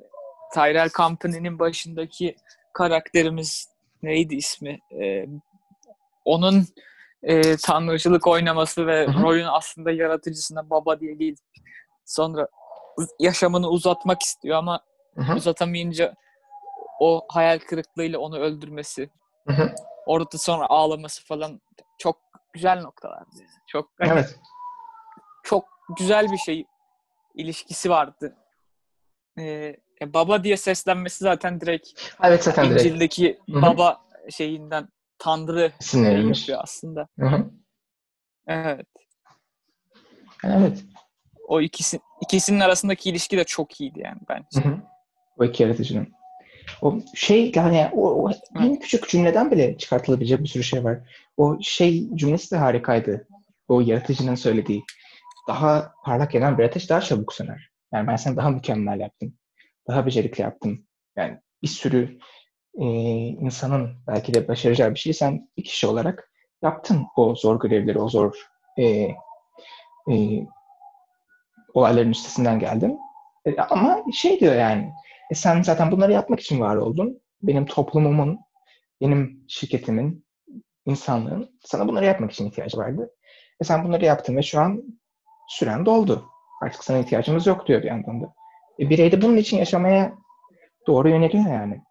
Tyrell 0.53 0.89
Company'nin 0.89 1.59
başındaki 1.59 2.35
karakterimiz 2.73 3.69
neydi 4.03 4.35
ismi? 4.35 4.79
E, 5.01 5.25
onun 6.25 6.65
e, 7.23 7.57
tanrıcılık 7.57 8.27
oynaması 8.27 8.87
ve 8.87 9.07
rolün 9.07 9.45
aslında 9.45 9.91
yaratıcısına 9.91 10.69
baba 10.69 10.99
diye 10.99 11.19
değil. 11.19 11.37
Sonra 12.05 12.47
yaşamını 13.19 13.69
uzatmak 13.69 14.21
istiyor 14.21 14.57
ama 14.57 14.79
Hı 15.15 15.21
hı. 15.21 15.35
uzatamayınca 15.35 16.15
o 16.99 17.25
hayal 17.29 17.59
kırıklığıyla 17.59 18.19
onu 18.19 18.37
öldürmesi, 18.37 19.09
Hı 19.47 19.53
hı. 19.53 19.75
orada 20.05 20.37
sonra 20.37 20.65
ağlaması 20.69 21.25
falan 21.25 21.61
çok 21.97 22.17
güzel 22.53 22.81
noktalardı. 22.81 23.35
Çok 23.67 23.89
hani 23.99 24.11
Evet. 24.11 24.39
çok 25.43 25.65
güzel 25.97 26.31
bir 26.31 26.37
şey 26.37 26.65
ilişkisi 27.35 27.89
vardı. 27.89 28.35
Ee, 29.39 29.75
e, 30.01 30.13
baba 30.13 30.43
diye 30.43 30.57
seslenmesi 30.57 31.23
zaten 31.23 31.61
direkt 31.61 31.89
Evet 32.23 32.43
zaten 32.43 32.69
direkt 32.69 32.85
İncil'deki 32.85 33.39
Hı 33.51 33.57
hı. 33.57 33.61
baba 33.61 34.01
şeyinden 34.29 34.87
Tanrı 35.17 35.59
şeyi 35.59 35.71
sinirlenmiş. 35.79 36.39
yapıyor 36.39 36.59
aslında. 36.63 37.07
Hı 37.19 37.25
hı. 37.27 37.51
Evet. 38.47 38.87
Evet. 40.43 40.83
O 41.47 41.61
ikisi, 41.61 41.99
ikisinin 42.21 42.59
arasındaki 42.59 43.09
ilişki 43.09 43.37
de 43.37 43.43
çok 43.43 43.81
iyiydi 43.81 43.99
yani 44.03 44.19
bence. 44.29 44.61
Hı 44.63 44.69
hı. 44.69 44.77
O 45.37 45.43
iki 45.45 45.63
yaratıcının. 45.63 46.07
O 46.81 46.99
şey 47.15 47.51
yani 47.55 47.89
o, 47.93 48.25
o 48.25 48.31
en 48.59 48.79
küçük 48.79 49.09
cümleden 49.09 49.51
bile 49.51 49.77
çıkartılabilecek 49.77 50.39
bir 50.39 50.47
sürü 50.47 50.63
şey 50.63 50.83
var. 50.83 50.99
O 51.37 51.57
şey 51.61 52.15
cümlesi 52.15 52.51
de 52.51 52.57
harikaydı. 52.57 53.27
O 53.67 53.81
yaratıcının 53.81 54.35
söylediği. 54.35 54.83
Daha 55.47 55.93
parlak 56.05 56.33
yanan 56.33 56.57
bir 56.57 56.63
ateş 56.63 56.89
daha 56.89 57.01
çabuk 57.01 57.33
söner. 57.33 57.69
Yani 57.93 58.07
ben 58.07 58.15
seni 58.15 58.35
daha 58.37 58.49
mükemmel 58.49 58.99
yaptım. 58.99 59.33
Daha 59.89 60.05
becerikli 60.05 60.41
yaptım. 60.41 60.85
Yani 61.15 61.41
bir 61.61 61.67
sürü 61.67 62.19
e, 62.73 62.85
insanın 63.17 63.89
belki 64.07 64.33
de 64.33 64.47
başaracağı 64.47 64.93
bir 64.93 64.99
şeyi 64.99 65.13
sen 65.13 65.49
bir 65.57 65.63
kişi 65.63 65.87
olarak 65.87 66.31
yaptın. 66.61 67.05
O 67.15 67.35
zor 67.35 67.59
görevleri, 67.59 67.99
o 67.99 68.09
zor 68.09 68.35
e, 68.77 68.83
e, 70.11 70.45
olayların 71.73 72.11
üstesinden 72.11 72.59
geldin. 72.59 72.99
E, 73.45 73.55
ama 73.57 74.03
şey 74.13 74.39
diyor 74.39 74.55
yani 74.55 74.91
e 75.31 75.35
sen 75.35 75.61
zaten 75.61 75.91
bunları 75.91 76.13
yapmak 76.13 76.39
için 76.39 76.59
var 76.59 76.75
oldun. 76.75 77.21
Benim 77.41 77.65
toplumumun, 77.65 78.39
benim 79.01 79.45
şirketimin, 79.47 80.25
insanlığın 80.85 81.59
sana 81.63 81.87
bunları 81.87 82.05
yapmak 82.05 82.31
için 82.31 82.45
ihtiyacı 82.45 82.77
vardı. 82.77 83.11
E 83.61 83.63
sen 83.63 83.83
bunları 83.83 84.05
yaptın 84.05 84.35
ve 84.35 84.41
şu 84.41 84.59
an 84.59 84.83
süren 85.49 85.85
doldu. 85.85 86.25
Artık 86.63 86.83
sana 86.83 86.97
ihtiyacımız 86.97 87.47
yok 87.47 87.67
diyor 87.67 87.81
bir 87.81 87.87
yandan 87.87 88.21
da. 88.21 88.33
E 88.79 88.89
birey 88.89 89.11
de 89.11 89.21
bunun 89.21 89.37
için 89.37 89.57
yaşamaya 89.57 90.13
doğru 90.87 91.09
yöneliyor 91.09 91.45
yani. 91.45 91.81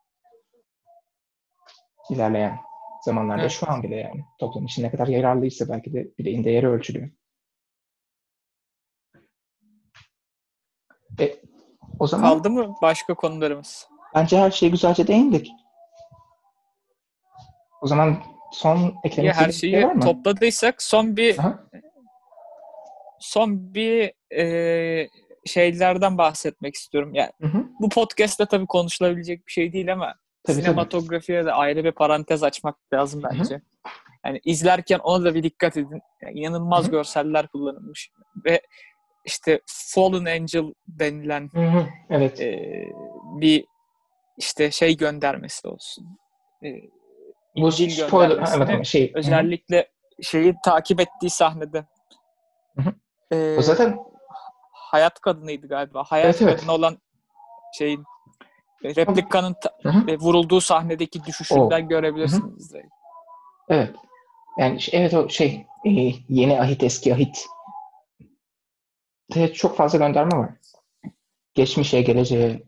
İlerleyen 2.10 2.58
zamanlarda 3.04 3.40
Evet. 3.42 3.50
şu 3.50 3.70
an 3.70 3.82
bile 3.82 3.96
yani. 3.96 4.24
Toplum 4.40 4.64
için 4.64 4.82
ne 4.82 4.90
kadar 4.90 5.06
yararlıysa 5.06 5.68
belki 5.68 5.92
de 5.92 6.08
bireyin 6.18 6.44
değeri 6.44 6.68
ölçülüyor. 6.68 7.10
E, 11.20 11.36
o 11.98 12.06
zaman 12.06 12.30
Kaldı 12.30 12.50
mı 12.50 12.74
başka 12.82 13.14
konularımız? 13.14 13.88
Bence 14.14 14.38
her 14.38 14.50
şeye 14.50 14.68
güzelce 14.68 15.06
değindik. 15.06 15.50
O 17.82 17.86
zaman 17.86 18.22
son 18.52 18.94
eklemek 19.04 19.34
her 19.34 19.48
bir 19.48 19.52
şey 19.52 19.72
var 19.72 19.80
şeyi 19.80 19.94
mı? 19.94 20.00
topladıysak 20.00 20.82
son 20.82 21.16
bir 21.16 21.38
Aha. 21.38 21.68
son 23.20 23.74
bir 23.74 24.12
e, 24.36 25.08
şeylerden 25.46 26.18
bahsetmek 26.18 26.74
istiyorum. 26.74 27.14
Yani 27.14 27.30
Hı 27.40 27.46
hı. 27.48 27.64
bu 27.80 27.88
podcast'te 27.88 28.46
tabii 28.46 28.66
konuşulabilecek 28.66 29.46
bir 29.46 29.52
şey 29.52 29.72
değil 29.72 29.92
ama 29.92 30.06
Tabii, 30.44 30.56
tabii. 30.56 30.64
sinematografiye 30.64 31.44
de 31.44 31.52
ayrı 31.52 31.84
bir 31.84 31.92
parantez 31.92 32.42
açmak 32.42 32.76
lazım 32.92 33.22
Hı 33.22 33.26
hı. 33.28 33.30
bence. 33.38 33.60
Yani 34.26 34.40
izlerken 34.44 34.98
ona 34.98 35.24
da 35.24 35.34
bir 35.34 35.42
dikkat 35.42 35.76
edin. 35.76 36.00
Yani 36.22 36.40
inanılmaz 36.40 36.84
Hı 36.84 36.88
hı. 36.88 36.90
görseller 36.92 37.46
kullanılmış 37.48 38.10
ve 38.44 38.60
işte 39.24 39.60
Fallen 39.66 40.24
Angel 40.40 40.72
denilen 40.88 41.50
Hı 41.54 41.60
hı. 41.60 41.86
Evet. 42.10 42.40
e, 42.40 42.60
bir 43.40 43.64
işte 44.36 44.70
şey 44.70 44.96
göndermesi 44.96 45.68
olsun. 45.68 46.06
E, 46.64 46.68
Bu 47.56 47.72
spoiler. 47.72 48.48
Evet 48.56 48.86
şey. 48.86 49.08
hı 49.08 49.14
hı. 49.14 49.18
özellikle 49.18 49.88
şeyi 50.22 50.54
takip 50.64 51.00
ettiği 51.00 51.30
sahnede. 51.30 51.86
Hı 52.76 52.82
hı. 52.82 52.92
E, 53.36 53.56
O 53.58 53.62
zaten 53.62 53.98
hayat 54.90 55.20
kadınıydı 55.20 55.68
galiba. 55.68 56.04
Hayat 56.04 56.24
Evet, 56.24 56.42
evet. 56.42 56.56
kadını 56.60 56.72
olan 56.72 56.98
şeyin 57.78 58.04
replikanın 58.84 59.56
ta- 59.62 59.78
Hı 59.82 59.88
hı. 59.88 60.10
e, 60.10 60.16
vurulduğu 60.18 60.60
sahnedeki 60.60 61.24
düşüşünden 61.24 61.88
görebilirsiniz. 61.88 62.72
direkt. 62.72 62.88
Evet. 63.68 63.96
Yani 64.58 64.78
evet 64.92 65.14
o 65.14 65.28
şey 65.28 65.66
e, 65.84 65.90
yeni 66.28 66.60
ahit 66.60 66.82
eski 66.82 67.14
ahit. 67.14 67.46
Evet, 69.36 69.54
çok 69.54 69.76
fazla 69.76 69.98
gönderme 69.98 70.38
var. 70.38 70.50
Geçmişe, 71.54 72.02
geleceğe 72.02 72.62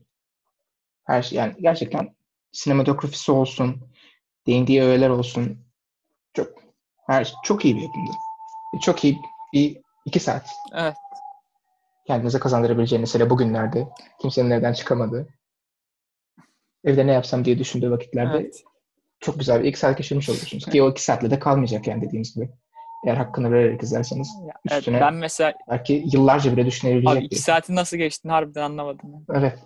her 1.04 1.22
şey 1.22 1.38
yani 1.38 1.54
gerçekten 1.60 2.14
sinematografisi 2.52 3.32
olsun, 3.32 3.76
değindiği 4.46 4.82
öğeler 4.82 5.08
olsun. 5.08 5.58
Çok 6.34 6.48
her 7.06 7.34
çok 7.44 7.64
iyi 7.64 7.76
bir 7.76 7.82
yapımdı. 7.82 8.10
Çok 8.80 9.04
iyi 9.04 9.22
bir 9.52 9.80
iki 10.04 10.20
saat. 10.20 10.54
Evet. 10.72 10.96
Kendinize 12.06 12.38
kazandırabileceğiniz 12.38 13.08
mesela 13.14 13.30
bugünlerde 13.30 13.88
kimsenin 14.20 14.50
evden 14.50 14.72
çıkamadığı 14.72 15.28
evde 16.84 17.06
ne 17.06 17.12
yapsam 17.12 17.44
diye 17.44 17.58
düşündüğü 17.58 17.90
vakitlerde 17.90 18.36
Evet. 18.38 18.62
çok 19.20 19.38
güzel 19.38 19.62
bir 19.62 19.68
iki 19.68 19.78
saat 19.78 19.98
geçirmiş 19.98 20.28
olursunuz. 20.28 20.64
Ki 20.66 20.82
o 20.82 20.90
iki 20.90 21.02
saatle 21.02 21.30
de 21.30 21.38
kalmayacak 21.38 21.86
yani 21.86 22.02
dediğimiz 22.02 22.34
gibi. 22.34 22.50
Eğer 23.06 23.16
hakkını 23.16 23.52
vererek 23.52 23.82
izlerseniz. 23.82 24.28
Ya, 24.46 24.54
evet, 24.70 24.78
Üstüne 24.78 25.00
ben 25.00 25.14
mesela 25.14 25.52
belki 25.70 26.04
yıllarca 26.12 26.52
bile 26.52 26.60
abi 26.60 26.66
düşünebilecek 26.70 27.22
iki 27.22 27.30
bir. 27.36 27.40
saatin 27.40 27.76
nasıl 27.76 27.96
geçtiğini 27.96 28.32
harbiden 28.32 28.62
anlamadım. 28.62 29.24
Evet. 29.34 29.58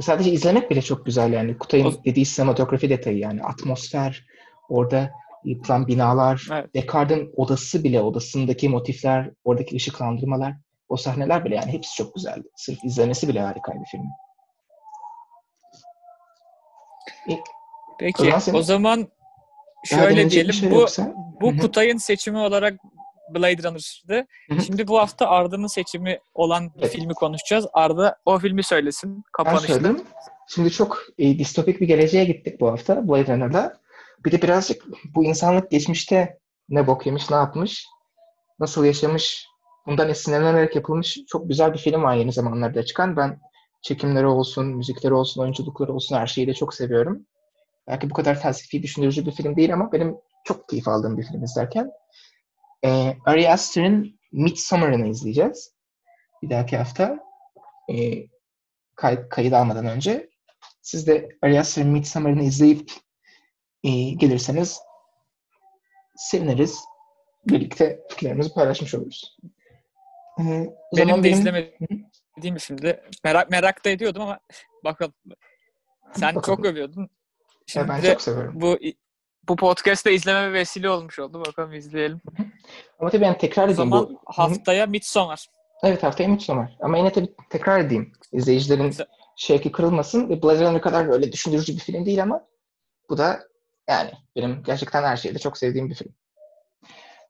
Sadece 0.00 0.30
izlemek 0.30 0.70
bile 0.70 0.82
çok 0.82 1.06
güzel 1.06 1.32
yani. 1.32 1.58
Kutay'ın 1.58 1.84
O- 1.86 2.04
dediği 2.04 2.24
sinematografi 2.26 2.90
detayı 2.90 3.18
yani. 3.18 3.42
Atmosfer, 3.42 4.26
orada 4.68 5.10
yapılan 5.44 5.86
binalar, 5.86 6.48
Evet. 6.52 6.74
Descartes'in 6.74 7.32
odası 7.36 7.84
bile, 7.84 8.00
odasındaki 8.00 8.68
motifler, 8.68 9.30
oradaki 9.44 9.76
ışıklandırmalar, 9.76 10.54
o 10.92 10.96
sahneler 10.96 11.44
bile 11.44 11.54
yani 11.54 11.72
hepsi 11.72 11.94
çok 11.96 12.14
güzeldi. 12.14 12.48
Sırf 12.56 12.84
izlemesi 12.84 13.28
bile 13.28 13.40
harikaydı 13.40 13.82
filmin. 13.90 14.10
Peki 17.98 18.22
O 18.22 18.24
zaman 18.24 18.38
senin- 18.38 18.58
o 18.58 18.62
zaman 18.62 19.08
Daha 19.92 20.00
şöyle 20.02 20.30
diyelim 20.30 20.52
şey 20.52 20.70
bu 20.70 20.74
yoksa- 20.74 21.14
bu 21.40 21.52
hı. 21.52 21.58
Kutay'ın 21.58 21.96
seçimi 21.96 22.38
olarak 22.38 22.74
Blade 23.34 23.62
Runner'dı. 23.62 24.26
Şimdi 24.66 24.88
bu 24.88 24.98
hafta 24.98 25.26
Arda'nın 25.28 25.66
seçimi 25.66 26.18
olan 26.34 26.74
bir 26.74 26.82
Evet. 26.82 26.92
filmi 26.92 27.14
konuşacağız. 27.14 27.66
Arda 27.72 28.16
o 28.26 28.38
filmi 28.38 28.62
söylesin 28.64 29.24
kapanışta. 29.32 29.94
Şimdi 30.48 30.70
çok 30.70 30.98
e, 31.18 31.38
distopik 31.38 31.80
bir 31.80 31.86
geleceğe 31.86 32.24
gittik 32.24 32.60
bu 32.60 32.70
hafta 32.72 33.08
Blade 33.08 33.34
Runner'da. 33.34 33.76
Bir 34.24 34.32
de 34.32 34.42
birazcık 34.42 34.82
bu 35.14 35.24
insanlık 35.24 35.70
geçmişte 35.70 36.38
ne 36.68 36.86
bok 36.86 37.06
yemiş, 37.06 37.30
ne 37.30 37.36
yapmış, 37.36 37.86
nasıl 38.60 38.84
yaşamış, 38.84 39.46
bundan 39.86 40.08
esinlenerek 40.08 40.76
yapılmış 40.76 41.18
çok 41.26 41.48
güzel 41.48 41.72
bir 41.72 41.78
film 41.78 42.02
var 42.02 42.16
yeni 42.16 42.32
zamanlarda 42.32 42.84
çıkan. 42.84 43.16
Ben 43.16 43.40
çekimleri 43.82 44.26
olsun, 44.26 44.66
müzikleri 44.66 45.14
olsun, 45.14 45.42
oyunculukları 45.42 45.92
olsun 45.92 46.16
her 46.16 46.26
şeyi 46.26 46.46
de 46.46 46.54
çok 46.54 46.74
seviyorum. 46.74 47.26
Belki 47.86 48.10
bu 48.10 48.14
kadar 48.14 48.40
felsefi, 48.40 48.82
düşündürücü 48.82 49.26
bir 49.26 49.32
film 49.32 49.56
değil 49.56 49.74
ama 49.74 49.92
benim 49.92 50.16
çok 50.44 50.68
keyif 50.68 50.88
aldığım 50.88 51.18
bir 51.18 51.24
film 51.24 51.44
izlerken. 51.44 51.90
E, 52.84 53.16
Ari 53.26 53.50
Aster'ın 53.50 54.20
Midsommar'ını 54.32 55.08
izleyeceğiz. 55.08 55.72
Bir 56.42 56.50
dahaki 56.50 56.76
hafta. 56.76 57.18
E, 57.90 58.26
kay, 58.94 59.28
kayıt 59.28 59.52
almadan 59.52 59.86
önce. 59.86 60.30
Siz 60.82 61.06
de 61.06 61.28
Ari 61.42 61.60
Aster'ın 61.60 61.90
Midsommar'ını 61.90 62.42
izleyip 62.42 62.92
e, 63.84 63.90
gelirseniz 64.10 64.80
seviniriz. 66.16 66.84
Birlikte 67.46 68.00
fikirlerimizi 68.10 68.54
paylaşmış 68.54 68.94
oluruz. 68.94 69.38
E, 70.38 70.42
o 70.42 70.96
Benim 70.96 71.08
zaman 71.08 71.22
de 71.24 71.30
izlemediğim 71.30 72.06
bir 72.54 72.58
filmdi. 72.58 73.02
Merak 73.24 73.50
merak 73.50 73.84
da 73.84 73.90
ediyordum 73.90 74.22
ama 74.22 74.38
bakalım. 74.84 75.14
Sen 76.14 76.34
Bakalım. 76.34 76.56
çok 76.56 76.66
övüyordun. 76.66 77.00
Ya 77.02 77.08
Şimdi 77.66 77.88
ben 77.88 78.00
çok 78.00 78.22
seviyorum. 78.22 78.60
bu 78.60 78.78
bu 79.48 79.56
podcast'ta 79.56 80.10
izleme 80.10 80.52
vesile 80.52 80.90
olmuş 80.90 81.18
oldu. 81.18 81.40
Bakalım 81.46 81.72
izleyelim. 81.72 82.20
Ama 82.98 83.10
tabii 83.10 83.22
ben 83.22 83.38
tekrar 83.38 83.62
O 83.62 83.64
edeyim 83.66 83.76
zaman 83.90 84.08
bu. 84.08 84.18
haftaya 84.26 84.86
Midsommar. 84.86 85.46
Evet 85.82 86.02
haftaya 86.02 86.28
Midsommar. 86.28 86.76
Ama 86.80 86.98
yine 86.98 87.12
tabii 87.12 87.34
tekrar 87.50 87.80
edeyim. 87.80 88.12
İzleyicilerin 88.32 88.86
Güzel. 88.86 89.06
şevki 89.36 89.72
kırılmasın. 89.72 90.28
Ve 90.28 90.42
Blade 90.42 90.64
Runner 90.64 90.80
kadar 90.82 91.06
öyle 91.12 91.32
düşündürücü 91.32 91.72
bir 91.72 91.78
film 91.80 92.06
değil 92.06 92.22
ama 92.22 92.46
bu 93.10 93.18
da 93.18 93.40
yani 93.88 94.10
benim 94.36 94.62
gerçekten 94.62 95.02
her 95.02 95.16
şeyde 95.16 95.38
çok 95.38 95.58
sevdiğim 95.58 95.90
bir 95.90 95.94
film. 95.94 96.14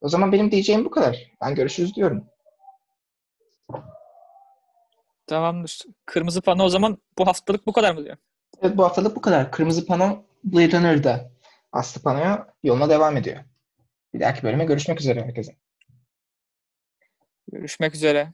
O 0.00 0.08
zaman 0.08 0.32
benim 0.32 0.50
diyeceğim 0.50 0.84
bu 0.84 0.90
kadar. 0.90 1.30
Ben 1.40 1.54
görüşürüz 1.54 1.94
diyorum. 1.94 2.24
Tamamdır. 5.26 5.82
Kırmızı 6.06 6.42
pano 6.42 6.64
o 6.64 6.68
zaman 6.68 6.98
bu 7.18 7.26
haftalık 7.26 7.66
bu 7.66 7.72
kadar 7.72 7.94
mı 7.94 8.04
diyor? 8.04 8.16
Evet 8.62 8.76
bu 8.76 8.85
haftalık 8.85 9.16
bu 9.16 9.20
kadar. 9.20 9.52
Kırmızı 9.52 9.87
Pano 9.87 10.24
Blade 10.44 10.78
Runner'da 10.78 11.30
Aslı 11.72 12.02
Pano'ya 12.02 12.54
yoluna 12.62 12.88
devam 12.90 13.16
ediyor. 13.16 13.37
Bir 14.14 14.20
dahaki 14.20 14.42
bölüme 14.42 14.64
görüşmek 14.64 15.00
üzere 15.00 15.22
herkese. 15.24 15.56
Görüşmek 17.52 17.94
üzere. 17.94 18.32